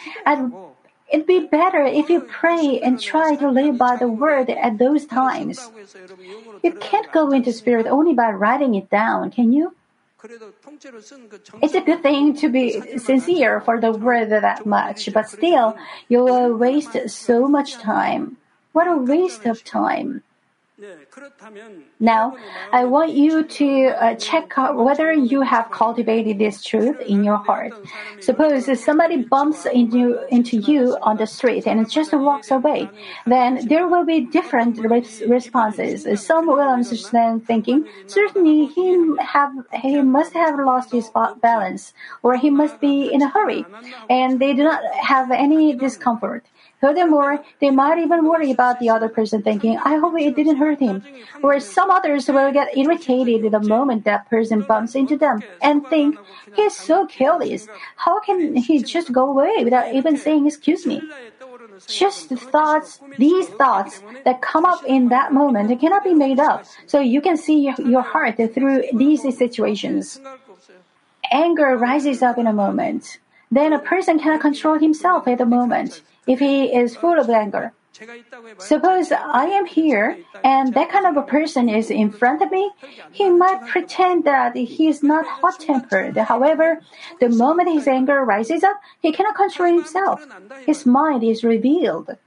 It'd 1.16 1.28
be 1.28 1.48
better 1.48 1.80
if 1.80 2.10
you 2.10 2.20
pray 2.20 2.82
and 2.84 3.00
try 3.00 3.38
to 3.38 3.48
live 3.48 3.78
by 3.78 3.96
the 3.96 4.10
word 4.10 4.50
at 4.50 4.78
those 4.78 5.06
times. 5.06 5.72
You 6.62 6.74
can't 6.74 7.10
go 7.14 7.32
into 7.32 7.54
spirit 7.54 7.88
only 7.88 8.14
by 8.14 8.32
writing 8.32 8.76
it 8.76 8.90
down, 8.90 9.32
can 9.32 9.54
you? 9.54 9.74
It's 11.64 11.74
a 11.74 11.80
good 11.80 12.04
thing 12.04 12.36
to 12.36 12.50
be 12.50 13.00
sincere 13.00 13.62
for 13.62 13.80
the 13.80 13.94
word 13.94 14.32
that 14.32 14.66
much, 14.66 15.08
but 15.14 15.30
still, 15.30 15.78
you 16.10 16.20
will 16.20 16.54
waste 16.58 17.00
so 17.08 17.48
much 17.48 17.80
time. 17.80 18.36
What 18.74 18.92
a 18.92 18.98
waste 18.98 19.46
of 19.46 19.64
time. 19.64 20.22
Now, 22.00 22.36
I 22.74 22.84
want 22.84 23.12
you 23.12 23.44
to 23.44 23.88
uh, 23.88 24.16
check 24.16 24.54
whether 24.58 25.14
you 25.14 25.42
have 25.42 25.72
cultivated 25.72 26.38
this 26.38 26.64
truth 26.64 27.00
in 27.00 27.24
your 27.24 27.38
heart. 27.38 27.74
Suppose 28.20 28.68
somebody 28.84 29.24
bumps 29.24 29.66
into, 29.66 30.20
into 30.30 30.58
you 30.58 30.98
on 31.02 31.16
the 31.16 31.28
street 31.28 31.66
and 31.66 31.90
just 31.90 32.12
walks 32.12 32.52
away, 32.52 32.90
then 33.26 33.66
there 33.68 33.88
will 33.88 34.06
be 34.06 34.22
different 34.26 34.78
res- 34.84 35.24
responses. 35.28 36.06
Some 36.22 36.48
will 36.48 36.60
understand 36.60 37.48
thinking, 37.48 37.88
certainly 38.08 38.66
he, 38.66 39.16
have, 39.22 39.54
he 39.74 40.02
must 40.02 40.34
have 40.34 40.60
lost 40.60 40.92
his 40.92 41.10
balance, 41.42 41.94
or 42.22 42.36
he 42.36 42.50
must 42.50 42.82
be 42.82 43.14
in 43.14 43.22
a 43.22 43.30
hurry, 43.30 43.66
and 44.10 44.42
they 44.42 44.54
do 44.54 44.64
not 44.64 44.84
have 44.96 45.32
any 45.32 45.74
discomfort. 45.74 46.46
Furthermore, 46.82 47.44
they 47.62 47.72
might 47.72 48.00
even 48.00 48.26
worry 48.26 48.52
about 48.52 48.80
the 48.80 48.90
other 48.90 49.10
person 49.10 49.42
thinking, 49.42 49.78
I 49.78 49.98
hope 49.98 50.20
it 50.20 50.36
didn't 50.36 50.58
hurt 50.58 50.80
him. 50.80 51.04
Or 51.42 51.60
some 51.60 51.90
others 51.90 52.28
will 52.28 52.52
get 52.52 52.78
irritated 52.78 53.52
the 53.52 53.60
moment 53.60 54.04
that 54.06 54.30
person 54.30 54.62
bumps 54.62 54.94
into 54.94 55.18
them 55.18 55.42
and 55.62 55.88
think, 55.88 56.18
he's 56.56 56.76
so 56.76 57.08
careless. 57.08 57.68
How 57.96 58.20
can 58.20 58.56
he 58.56 58.84
just 58.84 59.12
go 59.12 59.30
away 59.30 59.64
without 59.64 59.94
even 59.94 60.18
saying 60.18 60.48
excuse 60.48 60.86
me? 60.86 61.02
Just 61.88 62.30
the 62.30 62.38
thoughts, 62.38 63.00
these 63.18 63.48
thoughts 63.48 64.02
that 64.24 64.42
come 64.42 64.66
up 64.66 64.84
in 64.86 65.10
that 65.10 65.34
moment 65.34 65.80
cannot 65.80 66.04
be 66.04 66.14
made 66.14 66.40
up. 66.40 66.66
So 66.88 67.00
you 67.00 67.22
can 67.22 67.38
see 67.38 67.74
your 67.80 68.02
heart 68.02 68.38
through 68.54 68.84
these 68.94 69.24
situations. 69.38 70.20
Anger 71.32 71.76
rises 71.78 72.22
up 72.22 72.38
in 72.38 72.48
a 72.48 72.54
moment. 72.54 73.20
Then 73.52 73.74
a 73.74 73.80
person 73.80 74.20
cannot 74.20 74.42
control 74.42 74.80
himself 74.80 75.28
at 75.28 75.38
the 75.38 75.46
moment 75.46 76.02
if 76.28 76.40
he 76.40 76.76
is 76.76 76.96
full 76.96 77.20
of 77.20 77.30
anger. 77.30 77.74
Suppose 78.58 79.12
I 79.14 79.46
am 79.46 79.66
here 79.66 80.18
and 80.44 80.74
that 80.74 80.90
kind 80.90 81.06
of 81.06 81.16
a 81.16 81.22
person 81.22 81.70
is 81.70 81.90
in 81.90 82.12
front 82.12 82.42
of 82.42 82.52
me, 82.52 82.70
he 83.12 83.30
might 83.30 83.66
pretend 83.68 84.26
that 84.26 84.56
he 84.56 84.88
is 84.88 85.02
not 85.02 85.26
hot 85.26 85.62
tempered. 85.62 86.18
However, 86.18 86.82
the 87.22 87.30
moment 87.30 87.72
his 87.72 87.88
anger 87.88 88.26
rises 88.26 88.64
up, 88.64 88.82
he 89.02 89.14
cannot 89.14 89.36
control 89.36 89.74
himself. 89.74 90.26
His 90.66 90.86
mind 90.86 91.24
is 91.24 91.46
revealed. 91.46 92.18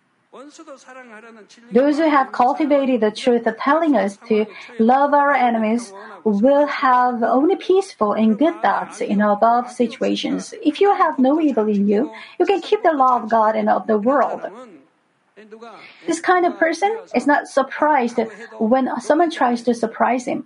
Those 1.72 1.96
who 1.96 2.10
have 2.10 2.32
cultivated 2.32 3.00
the 3.00 3.10
truth 3.10 3.46
of 3.46 3.56
telling 3.56 3.96
us 3.96 4.18
to 4.28 4.44
love 4.78 5.14
our 5.14 5.32
enemies 5.32 5.92
will 6.22 6.66
have 6.66 7.22
only 7.22 7.56
peaceful 7.56 8.12
and 8.12 8.38
good 8.38 8.60
thoughts 8.60 9.00
in 9.00 9.22
above 9.22 9.70
situations. 9.70 10.52
If 10.62 10.82
you 10.82 10.94
have 10.94 11.18
no 11.18 11.40
evil 11.40 11.66
in 11.66 11.88
you, 11.88 12.12
you 12.38 12.44
can 12.44 12.60
keep 12.60 12.82
the 12.82 12.92
law 12.92 13.16
of 13.22 13.30
God 13.30 13.56
and 13.56 13.70
of 13.70 13.86
the 13.86 13.96
world. 13.96 14.42
This 16.06 16.20
kind 16.20 16.44
of 16.44 16.58
person 16.58 16.98
is 17.14 17.26
not 17.26 17.48
surprised 17.48 18.18
when 18.58 19.00
someone 19.00 19.30
tries 19.30 19.62
to 19.62 19.72
surprise 19.72 20.26
him. 20.26 20.44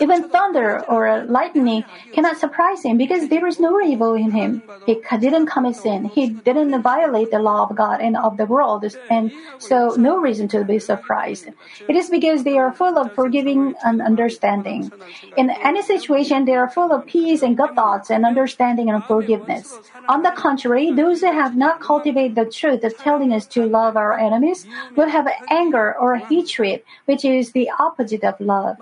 Even 0.00 0.28
thunder 0.28 0.84
or 0.88 1.24
lightning 1.24 1.84
cannot 2.12 2.38
surprise 2.38 2.82
him 2.82 2.96
because 2.96 3.28
there 3.28 3.46
is 3.46 3.58
no 3.60 3.80
evil 3.80 4.14
in 4.14 4.30
him. 4.30 4.62
He 4.86 4.94
didn't 5.18 5.46
commit 5.46 5.76
sin. 5.76 6.04
He 6.04 6.28
didn't 6.28 6.80
violate 6.82 7.30
the 7.30 7.38
law 7.38 7.66
of 7.68 7.76
God 7.76 8.00
and 8.00 8.16
of 8.16 8.36
the 8.36 8.46
world, 8.46 8.84
and 9.10 9.32
so 9.58 9.94
no 9.96 10.18
reason 10.18 10.48
to 10.48 10.64
be 10.64 10.78
surprised. 10.78 11.48
It 11.88 11.96
is 11.96 12.10
because 12.10 12.44
they 12.44 12.58
are 12.58 12.72
full 12.72 12.98
of 12.98 13.14
forgiving 13.14 13.74
and 13.84 14.02
understanding. 14.02 14.92
In 15.36 15.50
any 15.50 15.82
situation, 15.82 16.44
they 16.44 16.54
are 16.54 16.68
full 16.70 16.92
of 16.92 17.06
peace 17.06 17.42
and 17.42 17.56
good 17.56 17.74
thoughts 17.74 18.10
and 18.10 18.24
understanding 18.24 18.90
and 18.90 19.04
forgiveness. 19.04 19.78
On 20.08 20.22
the 20.22 20.32
contrary, 20.32 20.92
those 20.92 21.20
who 21.20 21.32
have 21.32 21.56
not 21.56 21.80
cultivated 21.80 22.34
the 22.34 22.50
truth 22.50 22.84
of 22.84 22.96
telling 22.98 23.32
us 23.32 23.46
to 23.48 23.64
love 23.66 23.96
our 23.96 24.18
enemies 24.18 24.66
will 24.94 25.08
have 25.08 25.28
anger 25.48 25.96
or 25.98 26.16
hatred, 26.16 26.82
which 27.06 27.24
is 27.24 27.52
the 27.52 27.70
opposite 27.78 28.24
of 28.24 28.40
love. 28.40 28.76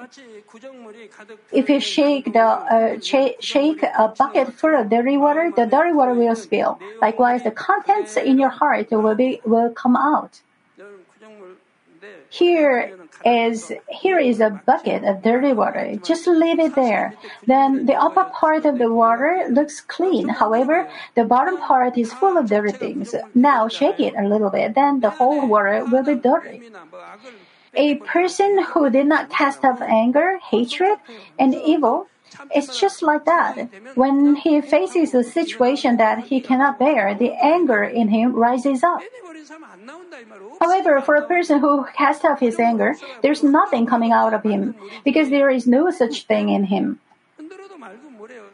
If 1.52 1.68
you 1.68 1.80
shake 1.80 2.32
the 2.32 2.40
uh, 2.40 3.00
sh- 3.00 3.36
shake 3.40 3.82
a 3.82 4.08
bucket 4.16 4.52
full 4.54 4.74
of 4.74 4.88
dirty 4.90 5.16
water, 5.16 5.52
the 5.54 5.66
dirty 5.66 5.92
water 5.92 6.14
will 6.14 6.36
spill. 6.36 6.78
Likewise, 7.00 7.42
the 7.42 7.50
contents 7.50 8.16
in 8.16 8.38
your 8.38 8.50
heart 8.50 8.90
will 8.90 9.14
be 9.14 9.40
will 9.44 9.70
come 9.70 9.96
out. 9.96 10.40
Here 12.28 12.98
is 13.24 13.72
here 13.88 14.18
is 14.18 14.40
a 14.40 14.50
bucket 14.66 15.04
of 15.04 15.22
dirty 15.22 15.52
water. 15.52 15.96
Just 16.02 16.26
leave 16.26 16.58
it 16.58 16.74
there. 16.74 17.14
Then 17.46 17.86
the 17.86 17.94
upper 17.94 18.24
part 18.24 18.66
of 18.66 18.78
the 18.78 18.92
water 18.92 19.46
looks 19.50 19.80
clean. 19.80 20.28
However, 20.28 20.88
the 21.14 21.24
bottom 21.24 21.56
part 21.58 21.96
is 21.96 22.12
full 22.12 22.36
of 22.36 22.48
dirty 22.50 22.72
things. 22.72 23.14
Now 23.34 23.68
shake 23.68 24.00
it 24.00 24.14
a 24.18 24.28
little 24.28 24.50
bit. 24.50 24.74
Then 24.74 25.00
the 25.00 25.10
whole 25.10 25.46
water 25.46 25.84
will 25.86 26.02
be 26.02 26.16
dirty. 26.16 26.70
A 27.76 27.96
person 27.96 28.62
who 28.64 28.90
did 28.90 29.06
not 29.06 29.30
cast 29.30 29.64
off 29.64 29.80
anger, 29.80 30.38
hatred, 30.50 30.98
and 31.38 31.54
evil 31.54 32.08
it's 32.50 32.78
just 32.80 33.02
like 33.02 33.24
that. 33.24 33.68
When 33.94 34.36
he 34.36 34.60
faces 34.60 35.14
a 35.14 35.22
situation 35.22 35.96
that 35.98 36.24
he 36.24 36.40
cannot 36.40 36.78
bear, 36.78 37.14
the 37.14 37.32
anger 37.32 37.82
in 37.82 38.08
him 38.08 38.34
rises 38.34 38.82
up. 38.82 39.00
However, 40.60 41.00
for 41.00 41.16
a 41.16 41.26
person 41.26 41.60
who 41.60 41.84
casts 41.96 42.24
off 42.24 42.40
his 42.40 42.58
anger, 42.58 42.94
there's 43.22 43.42
nothing 43.42 43.86
coming 43.86 44.12
out 44.12 44.34
of 44.34 44.42
him 44.42 44.74
because 45.04 45.30
there 45.30 45.50
is 45.50 45.66
no 45.66 45.90
such 45.90 46.24
thing 46.24 46.48
in 46.48 46.64
him. 46.64 47.00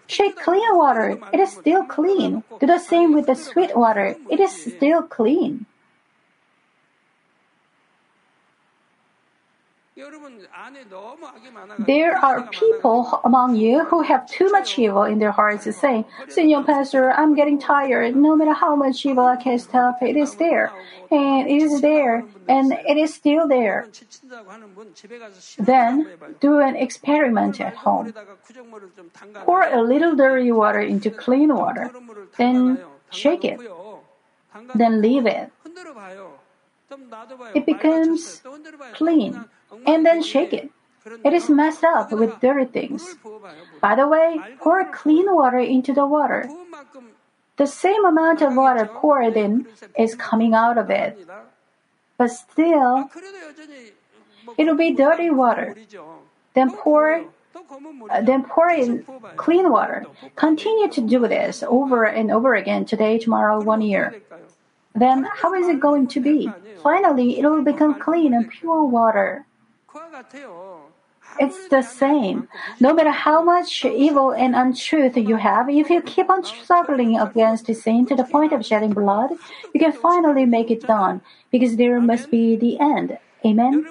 Shake 0.07 0.37
clean 0.37 0.77
water, 0.77 1.19
it 1.33 1.39
is 1.39 1.53
still 1.53 1.85
clean. 1.85 2.43
Do 2.59 2.67
the 2.67 2.79
same 2.79 3.15
with 3.15 3.27
the 3.27 3.37
sweet 3.37 3.77
water, 3.77 4.17
it 4.29 4.41
is 4.41 4.51
still 4.51 5.03
clean. 5.03 5.67
There 11.79 12.17
are 12.17 12.47
people 12.49 13.21
among 13.25 13.57
you 13.57 13.85
who 13.85 14.03
have 14.03 14.29
too 14.29 14.51
much 14.51 14.79
evil 14.79 15.05
in 15.05 15.19
their 15.19 15.33
hearts, 15.33 15.65
saying, 15.77 16.05
Senior 16.29 16.63
Pastor, 16.63 17.13
I'm 17.13 17.35
getting 17.35 17.59
tired. 17.59 18.17
No 18.17 18.37
matter 18.37 18.55
how 18.55 18.77
much 18.77 19.05
evil 19.05 19.25
I 19.25 19.37
cast 19.37 19.75
off, 19.75 20.03
it 20.03 20.17
is 20.17 20.37
there. 20.37 20.73
And 21.11 21.49
it 21.49 21.63
is 21.63 21.81
there. 21.81 22.25
And 22.49 22.73
it 22.73 22.97
is 22.97 23.15
still 23.15 23.49
there. 23.49 23.89
Then 25.59 26.09
do 26.41 26.61
an 26.61 26.77
experiment 26.77 27.61
at 27.61 27.75
home. 27.75 28.15
Pour 29.45 29.63
a 29.63 29.83
little 29.83 30.15
dirty 30.15 30.53
water 30.53 30.81
into 30.81 31.11
clean 31.11 31.55
water. 31.55 31.91
Then 32.39 32.79
shake 33.11 33.45
it. 33.45 33.61
Then 34.75 35.01
leave 35.01 35.27
it. 35.27 35.51
It 37.55 37.67
becomes 37.67 38.43
clean 38.95 39.45
and 39.87 40.05
then 40.05 40.23
shake 40.23 40.53
it. 40.53 40.71
It 41.25 41.33
is 41.33 41.49
messed 41.49 41.85
up 41.85 42.13
with 42.13 42.41
dirty 42.41 42.67
things. 42.67 43.17
By 43.81 43.95
the 43.95 44.07
way, 44.07 44.39
pour 44.61 44.85
clean 44.93 45.35
water 45.35 45.59
into 45.59 45.93
the 45.93 46.07
water. 46.07 46.49
The 47.57 47.67
same 47.67 48.05
amount 48.05 48.43
of 48.43 48.55
water 48.55 48.87
poured 48.87 49.37
in 49.37 49.67
is 49.99 50.15
coming 50.15 50.55
out 50.55 50.79
of 50.79 50.91
it. 50.91 51.19
But 52.19 52.29
still, 52.29 53.11
it 54.59 54.65
will 54.65 54.77
be 54.77 54.95
dirty 54.95 55.31
water. 55.31 55.77
Then 56.55 56.71
pour 56.71 57.25
uh, 58.11 58.21
then 58.23 58.45
pour 58.45 58.71
in 58.71 59.05
clean 59.37 59.71
water. 59.71 60.07
Continue 60.37 60.89
to 60.91 61.01
do 61.01 61.27
this 61.27 61.63
over 61.63 62.05
and 62.05 62.31
over 62.31 62.55
again 62.55 62.85
today, 62.85 63.19
tomorrow, 63.19 63.61
one 63.61 63.83
year. 63.83 64.23
Then 64.95 65.25
how 65.25 65.55
is 65.55 65.69
it 65.69 65.81
going 65.81 66.07
to 66.09 66.21
be? 66.21 66.51
Finally, 66.83 67.39
it 67.39 67.45
will 67.47 67.63
become 67.63 67.99
clean 67.99 68.35
and 68.35 68.49
pure 68.51 68.85
water. 68.85 69.47
It's 71.39 71.69
the 71.69 71.83
same. 71.83 72.49
No 72.81 72.93
matter 72.93 73.11
how 73.11 73.43
much 73.43 73.85
evil 73.85 74.33
and 74.33 74.55
untruth 74.55 75.17
you 75.17 75.37
have, 75.37 75.69
if 75.71 75.89
you 75.89 76.03
keep 76.03 76.29
on 76.29 76.45
struggling 76.45 77.19
against 77.19 77.67
sin 77.75 78.07
to 78.07 78.17
the 78.17 78.25
point 78.25 78.53
of 78.53 78.65
shedding 78.65 78.93
blood, 78.93 79.31
you 79.73 79.81
can 79.81 79.93
finally 79.93 80.45
make 80.45 80.71
it 80.71 80.83
done, 80.83 81.21
because 81.51 81.77
there 81.77 82.01
must 82.01 82.31
be 82.31 82.57
the 82.57 82.81
end. 82.81 83.19
Amen. 83.45 83.87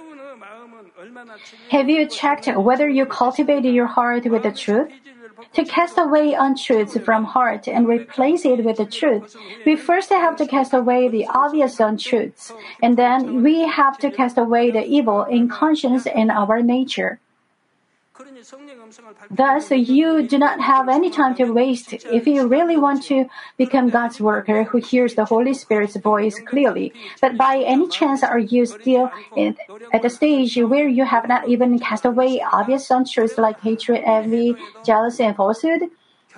Have 1.70 1.90
you 1.90 2.08
checked 2.08 2.48
whether 2.48 2.90
you 2.90 3.06
cultivated 3.06 3.74
your 3.74 3.88
heart 3.88 4.26
with 4.26 4.44
the 4.44 4.52
truth? 4.52 4.92
To 5.54 5.64
cast 5.66 5.98
away 5.98 6.34
untruths 6.34 6.98
from 7.00 7.24
heart 7.24 7.68
and 7.68 7.88
replace 7.88 8.46
it 8.46 8.64
with 8.64 8.78
the 8.78 8.86
truth, 8.86 9.36
we 9.66 9.76
first 9.76 10.10
have 10.10 10.36
to 10.38 10.48
cast 10.48 10.74
away 10.74 11.08
the 11.08 11.28
obvious 11.28 11.80
untruths, 11.80 12.54
and 12.82 12.98
then 12.98 13.44
we 13.44 13.62
have 13.62 13.98
to 14.00 14.12
cast 14.12 14.38
away 14.38 14.72
the 14.72 14.86
evil 14.86 15.24
in 15.24 15.48
conscience 15.48 16.08
and 16.08 16.32
our 16.32 16.62
nature. 16.62 17.20
Thus, 19.32 19.72
you 19.72 20.24
do 20.24 20.38
not 20.38 20.60
have 20.60 20.90
any 20.90 21.10
time 21.10 21.36
to 21.36 21.46
waste 21.52 21.94
if 21.94 22.28
you 22.28 22.48
really 22.48 22.78
want 22.78 23.04
to 23.04 23.26
become 23.58 23.90
God's 23.90 24.20
worker 24.20 24.64
who 24.64 24.80
hears 24.80 25.16
the 25.16 25.26
Holy 25.26 25.54
Spirit's 25.54 25.96
voice 25.96 26.40
clearly. 26.40 26.94
But 27.22 27.38
by 27.38 27.64
any 27.66 27.88
chance 27.88 28.24
are 28.24 28.40
you 28.40 28.66
still 28.66 29.12
in, 29.36 29.56
at 29.94 30.02
the 30.02 30.10
stage 30.10 30.58
where 30.58 30.88
you 30.88 31.06
have 31.06 31.28
not 31.28 31.48
even 31.48 31.80
cast 31.80 32.06
away 32.06 32.42
obvious 32.42 32.90
untruths 32.90 33.38
like 33.38 33.60
hatred, 33.62 34.04
envy, 34.06 34.58
jealousy, 34.86 35.24
and 35.24 35.36
falsehood? 35.36 35.90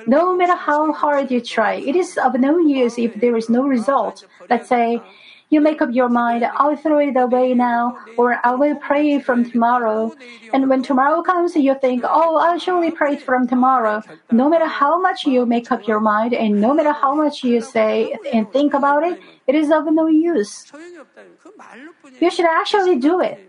No 0.05 0.36
matter 0.36 0.55
how 0.55 0.91
hard 0.93 1.32
you 1.32 1.41
try, 1.41 1.75
it 1.75 1.95
is 1.95 2.17
of 2.17 2.39
no 2.39 2.57
use 2.57 2.97
if 2.97 3.13
there 3.15 3.38
is 3.38 3.49
no 3.49 3.63
result. 3.63 4.25
Let's 4.49 4.67
say, 4.67 5.01
you 5.51 5.59
make 5.59 5.81
up 5.81 5.89
your 5.91 6.07
mind, 6.09 6.45
I'll 6.45 6.77
throw 6.77 6.99
it 6.99 7.17
away 7.17 7.53
now, 7.53 7.97
or 8.17 8.39
I 8.43 8.55
will 8.55 8.75
pray 8.77 9.19
from 9.19 9.49
tomorrow. 9.51 10.15
And 10.53 10.69
when 10.69 10.81
tomorrow 10.81 11.21
comes, 11.21 11.55
you 11.55 11.75
think, 11.79 12.03
oh, 12.05 12.37
I'll 12.37 12.57
surely 12.57 12.89
pray 12.89 13.17
from 13.17 13.47
tomorrow. 13.47 14.01
No 14.31 14.49
matter 14.49 14.65
how 14.65 14.99
much 14.99 15.25
you 15.25 15.45
make 15.45 15.71
up 15.71 15.85
your 15.87 15.99
mind, 15.99 16.33
and 16.33 16.61
no 16.61 16.73
matter 16.73 16.93
how 16.93 17.13
much 17.13 17.43
you 17.43 17.59
say 17.59 18.15
and 18.33 18.51
think 18.51 18.73
about 18.73 19.03
it, 19.03 19.19
it 19.45 19.55
is 19.55 19.69
of 19.71 19.91
no 19.91 20.07
use. 20.07 20.71
You 22.21 22.31
should 22.31 22.45
actually 22.45 22.95
do 22.95 23.19
it. 23.19 23.47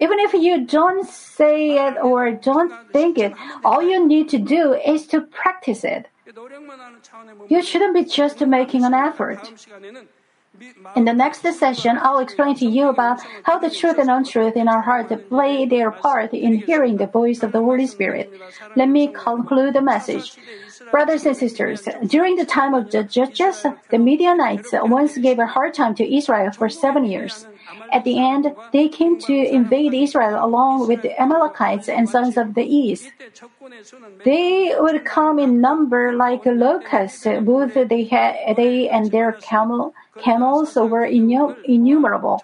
Even 0.00 0.18
if 0.20 0.32
you 0.32 0.64
don't 0.66 1.08
say 1.08 1.86
it 1.86 1.94
or 2.02 2.30
don't 2.32 2.72
think 2.92 3.18
it, 3.18 3.32
all 3.64 3.82
you 3.82 4.06
need 4.06 4.28
to 4.30 4.38
do 4.38 4.74
is 4.74 5.06
to 5.08 5.20
practice 5.22 5.84
it. 5.84 6.06
You 7.48 7.62
shouldn't 7.62 7.94
be 7.94 8.04
just 8.04 8.40
making 8.40 8.84
an 8.84 8.94
effort. 8.94 9.40
In 10.96 11.04
the 11.04 11.12
next 11.12 11.42
session, 11.42 11.98
I'll 12.02 12.18
explain 12.18 12.54
to 12.56 12.66
you 12.66 12.88
about 12.88 13.20
how 13.44 13.58
the 13.58 13.70
truth 13.70 13.98
and 13.98 14.10
untruth 14.10 14.56
in 14.56 14.68
our 14.68 14.82
heart 14.82 15.08
play 15.28 15.64
their 15.64 15.90
part 15.90 16.34
in 16.34 16.56
hearing 16.56 16.96
the 16.96 17.06
voice 17.06 17.42
of 17.42 17.52
the 17.52 17.60
Holy 17.60 17.86
Spirit. 17.86 18.30
Let 18.76 18.88
me 18.88 19.08
conclude 19.08 19.74
the 19.74 19.82
message. 19.82 20.36
Brothers 20.90 21.24
and 21.24 21.36
sisters, 21.36 21.88
during 22.06 22.36
the 22.36 22.44
time 22.44 22.74
of 22.74 22.90
the 22.90 23.04
judges, 23.04 23.64
the 23.90 23.98
Midianites 23.98 24.70
once 24.72 25.16
gave 25.16 25.38
a 25.38 25.46
hard 25.46 25.72
time 25.74 25.94
to 25.96 26.16
Israel 26.16 26.50
for 26.52 26.68
seven 26.68 27.04
years. 27.04 27.46
At 27.92 28.04
the 28.04 28.18
end, 28.18 28.54
they 28.72 28.88
came 28.88 29.18
to 29.20 29.32
invade 29.32 29.94
Israel 29.94 30.44
along 30.44 30.88
with 30.88 31.02
the 31.02 31.20
Amalekites 31.20 31.88
and 31.88 32.08
sons 32.08 32.36
of 32.36 32.54
the 32.54 32.64
east. 32.64 33.10
They 34.24 34.74
would 34.78 35.04
come 35.04 35.38
in 35.38 35.60
number 35.60 36.12
like 36.12 36.44
locusts. 36.44 37.24
Both 37.24 37.74
they 37.74 38.04
had, 38.04 38.56
they 38.56 38.88
and 38.88 39.10
their 39.10 39.32
camel, 39.32 39.94
camels 40.22 40.76
were 40.76 41.04
innumerable. 41.04 42.42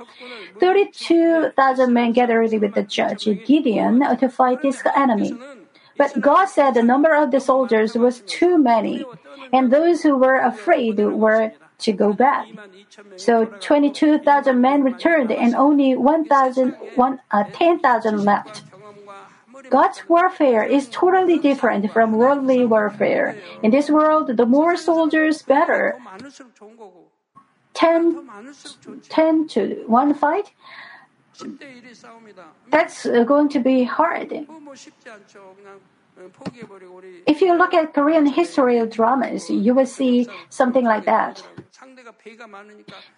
Thirty-two 0.60 1.50
thousand 1.56 1.92
men 1.92 2.12
gathered 2.12 2.52
with 2.52 2.74
the 2.74 2.82
judge 2.82 3.24
Gideon 3.46 4.00
to 4.18 4.28
fight 4.28 4.62
this 4.62 4.82
enemy. 4.96 5.34
But 5.96 6.20
God 6.20 6.46
said 6.46 6.72
the 6.72 6.82
number 6.82 7.14
of 7.14 7.30
the 7.30 7.40
soldiers 7.40 7.94
was 7.94 8.20
too 8.26 8.58
many, 8.58 9.04
and 9.52 9.72
those 9.72 10.02
who 10.02 10.16
were 10.16 10.36
afraid 10.36 10.98
were 10.98 11.52
to 11.78 11.92
go 11.92 12.12
back. 12.12 12.46
So 13.16 13.44
22,000 13.44 14.60
men 14.60 14.82
returned 14.82 15.30
and 15.30 15.54
only 15.54 15.96
1,000, 15.96 16.76
uh, 17.30 17.44
10,000 17.52 18.24
left. 18.24 18.62
God's 19.70 20.08
warfare 20.08 20.64
is 20.64 20.88
totally 20.88 21.38
different 21.38 21.90
from 21.92 22.12
worldly 22.12 22.64
warfare. 22.64 23.36
In 23.62 23.70
this 23.70 23.90
world, 23.90 24.36
the 24.36 24.46
more 24.46 24.76
soldiers, 24.76 25.42
better. 25.42 25.98
10, 27.76 28.28
10 29.08 29.48
to 29.48 29.84
1 29.86 30.14
fight, 30.14 30.52
that's 32.70 33.06
uh, 33.06 33.22
going 33.24 33.48
to 33.50 33.60
be 33.60 33.84
hard. 33.84 34.32
If 37.26 37.42
you 37.42 37.58
look 37.58 37.74
at 37.74 37.92
Korean 37.92 38.24
history 38.24 38.84
dramas, 38.86 39.50
you 39.50 39.74
will 39.74 39.86
see 39.86 40.26
something 40.48 40.84
like 40.84 41.04
that. 41.04 41.42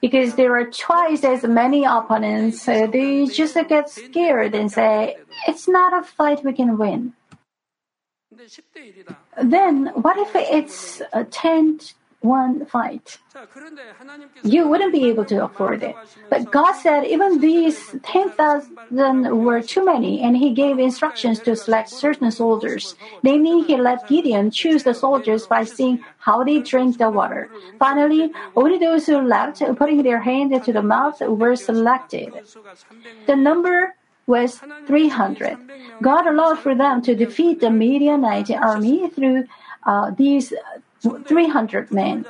Because 0.00 0.34
there 0.34 0.56
are 0.56 0.64
twice 0.64 1.22
as 1.22 1.44
many 1.44 1.84
opponents, 1.84 2.66
uh, 2.66 2.88
they 2.88 3.26
just 3.26 3.56
get 3.68 3.88
scared 3.88 4.54
and 4.54 4.70
say, 4.70 5.16
it's 5.46 5.68
not 5.68 5.92
a 5.96 6.02
fight 6.04 6.44
we 6.44 6.52
can 6.52 6.76
win. 6.76 7.12
Then, 9.40 9.86
what 9.94 10.18
if 10.18 10.30
it's 10.34 11.00
a 11.12 11.24
10 11.24 11.78
one 12.21 12.66
fight. 12.66 13.19
You 14.43 14.69
wouldn't 14.69 14.93
be 14.93 15.09
able 15.09 15.25
to 15.27 15.45
afford 15.45 15.83
it. 15.83 15.95
But 16.31 16.51
God 16.51 16.73
said 16.73 17.05
even 17.05 17.41
these 17.41 17.95
10,000 18.03 19.45
were 19.45 19.62
too 19.62 19.85
many, 19.85 20.21
and 20.23 20.37
He 20.37 20.53
gave 20.53 20.79
instructions 20.79 21.41
to 21.41 21.55
select 21.55 21.91
certain 21.91 22.31
soldiers. 22.31 22.97
Namely, 23.23 23.62
He 23.62 23.77
let 23.77 24.09
Gideon 24.09 24.51
choose 24.51 24.83
the 24.83 24.95
soldiers 24.95 25.47
by 25.47 25.64
seeing 25.64 26.05
how 26.19 26.43
they 26.43 26.61
drink 26.61 26.99
the 26.99 27.11
water. 27.11 27.51
Finally, 27.79 28.33
only 28.57 28.79
those 28.79 29.07
who 29.07 29.21
left, 29.21 29.62
putting 29.77 30.03
their 30.03 30.21
hand 30.21 30.53
to 30.64 30.73
the 30.73 30.83
mouth, 30.83 31.21
were 31.21 31.55
selected. 31.55 32.33
The 33.27 33.37
number 33.37 33.95
was 34.27 34.61
300. 34.87 35.59
God 36.03 36.27
allowed 36.27 36.59
for 36.59 36.75
them 36.75 37.01
to 37.03 37.14
defeat 37.14 37.61
the 37.61 37.71
Midianite 37.71 38.51
army 38.51 39.09
through 39.09 39.45
uh, 39.85 40.11
these 40.11 40.53
300 41.11 41.90
men. 41.90 42.24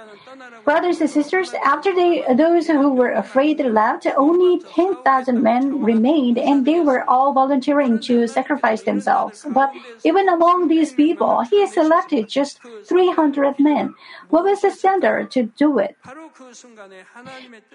Brothers 0.64 1.00
and 1.00 1.08
sisters, 1.08 1.54
after 1.64 1.94
they, 1.94 2.24
those 2.34 2.66
who 2.66 2.90
were 2.92 3.12
afraid 3.12 3.58
left, 3.60 4.06
only 4.16 4.60
10,000 4.74 5.42
men 5.42 5.82
remained 5.82 6.38
and 6.38 6.66
they 6.66 6.80
were 6.80 7.08
all 7.08 7.32
volunteering 7.32 7.98
to 8.00 8.26
sacrifice 8.26 8.82
themselves. 8.82 9.46
But 9.48 9.72
even 10.04 10.28
among 10.28 10.68
these 10.68 10.92
people, 10.92 11.40
he 11.42 11.66
selected 11.66 12.28
just 12.28 12.60
300 12.84 13.58
men. 13.58 13.94
What 14.28 14.44
was 14.44 14.60
the 14.60 14.70
standard 14.70 15.30
to 15.32 15.44
do 15.44 15.78
it? 15.78 15.96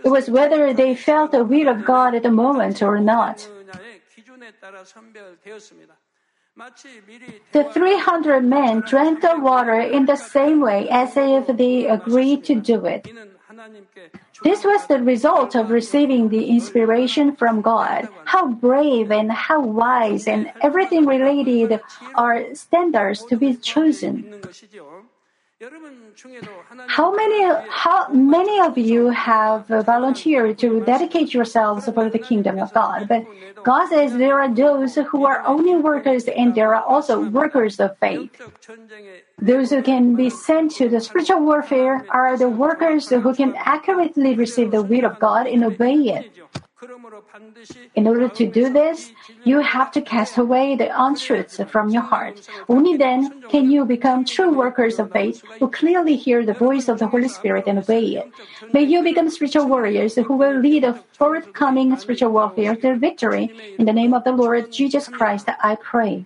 It 0.03 0.09
was 0.09 0.29
whether 0.29 0.73
they 0.73 0.95
felt 0.95 1.31
the 1.31 1.43
will 1.43 1.69
of 1.69 1.85
God 1.85 2.15
at 2.15 2.23
the 2.23 2.31
moment 2.31 2.83
or 2.83 2.99
not. 2.99 3.47
The 6.55 7.63
300 7.73 8.41
men 8.41 8.81
drank 8.81 9.21
the 9.21 9.39
water 9.39 9.79
in 9.79 10.05
the 10.05 10.15
same 10.15 10.61
way 10.61 10.87
as 10.89 11.17
if 11.17 11.47
they 11.57 11.87
agreed 11.87 12.43
to 12.45 12.55
do 12.55 12.85
it. 12.85 13.07
This 14.43 14.63
was 14.63 14.85
the 14.87 15.01
result 15.01 15.55
of 15.55 15.71
receiving 15.71 16.29
the 16.29 16.45
inspiration 16.45 17.35
from 17.35 17.61
God. 17.61 18.07
How 18.25 18.47
brave 18.47 19.11
and 19.11 19.31
how 19.31 19.61
wise 19.61 20.27
and 20.27 20.51
everything 20.61 21.05
related 21.05 21.79
are 22.15 22.53
standards 22.53 23.25
to 23.25 23.37
be 23.37 23.55
chosen. 23.55 24.41
How 26.87 27.13
many, 27.15 27.41
how 27.69 28.07
many 28.09 28.59
of 28.59 28.77
you 28.77 29.09
have 29.09 29.67
volunteered 29.67 30.59
to 30.59 30.83
dedicate 30.83 31.33
yourselves 31.33 31.85
for 31.85 32.09
the 32.09 32.19
kingdom 32.19 32.59
of 32.59 32.73
God? 32.73 33.07
But 33.07 33.25
God 33.63 33.87
says 33.87 34.13
there 34.13 34.39
are 34.41 34.53
those 34.53 34.95
who 34.95 35.25
are 35.25 35.41
only 35.45 35.75
workers 35.75 36.25
and 36.25 36.53
there 36.53 36.75
are 36.75 36.83
also 36.83 37.29
workers 37.29 37.79
of 37.79 37.97
faith. 37.99 38.29
Those 39.39 39.69
who 39.69 39.81
can 39.81 40.15
be 40.15 40.29
sent 40.29 40.71
to 40.75 40.89
the 40.89 40.99
spiritual 40.99 41.41
warfare 41.41 42.05
are 42.09 42.37
the 42.37 42.49
workers 42.49 43.09
who 43.09 43.33
can 43.33 43.55
accurately 43.55 44.35
receive 44.35 44.71
the 44.71 44.81
will 44.81 45.05
of 45.05 45.19
God 45.19 45.47
and 45.47 45.63
obey 45.63 45.95
it. 46.17 46.31
In 47.95 48.07
order 48.07 48.27
to 48.29 48.45
do 48.47 48.71
this, 48.71 49.11
you 49.43 49.59
have 49.59 49.91
to 49.91 50.01
cast 50.01 50.37
away 50.37 50.75
the 50.75 50.89
untruths 50.93 51.59
from 51.69 51.89
your 51.89 52.01
heart. 52.01 52.47
Only 52.67 52.97
then 52.97 53.43
can 53.49 53.69
you 53.71 53.85
become 53.85 54.25
true 54.25 54.51
workers 54.51 54.99
of 54.99 55.11
faith 55.11 55.43
who 55.59 55.69
clearly 55.69 56.15
hear 56.15 56.45
the 56.45 56.53
voice 56.53 56.87
of 56.87 56.99
the 56.99 57.07
Holy 57.07 57.29
Spirit 57.29 57.65
and 57.67 57.79
obey 57.79 58.05
it. 58.19 58.31
May 58.73 58.83
you 58.83 59.03
become 59.03 59.29
spiritual 59.29 59.67
warriors 59.67 60.15
who 60.15 60.35
will 60.35 60.59
lead 60.59 60.83
a 60.83 60.93
forthcoming 61.13 61.95
spiritual 61.97 62.31
warfare 62.31 62.75
to 62.77 62.97
victory. 62.97 63.51
In 63.77 63.85
the 63.85 63.93
name 63.93 64.13
of 64.13 64.23
the 64.23 64.31
Lord 64.31 64.71
Jesus 64.71 65.07
Christ, 65.07 65.47
I 65.61 65.75
pray. 65.75 66.25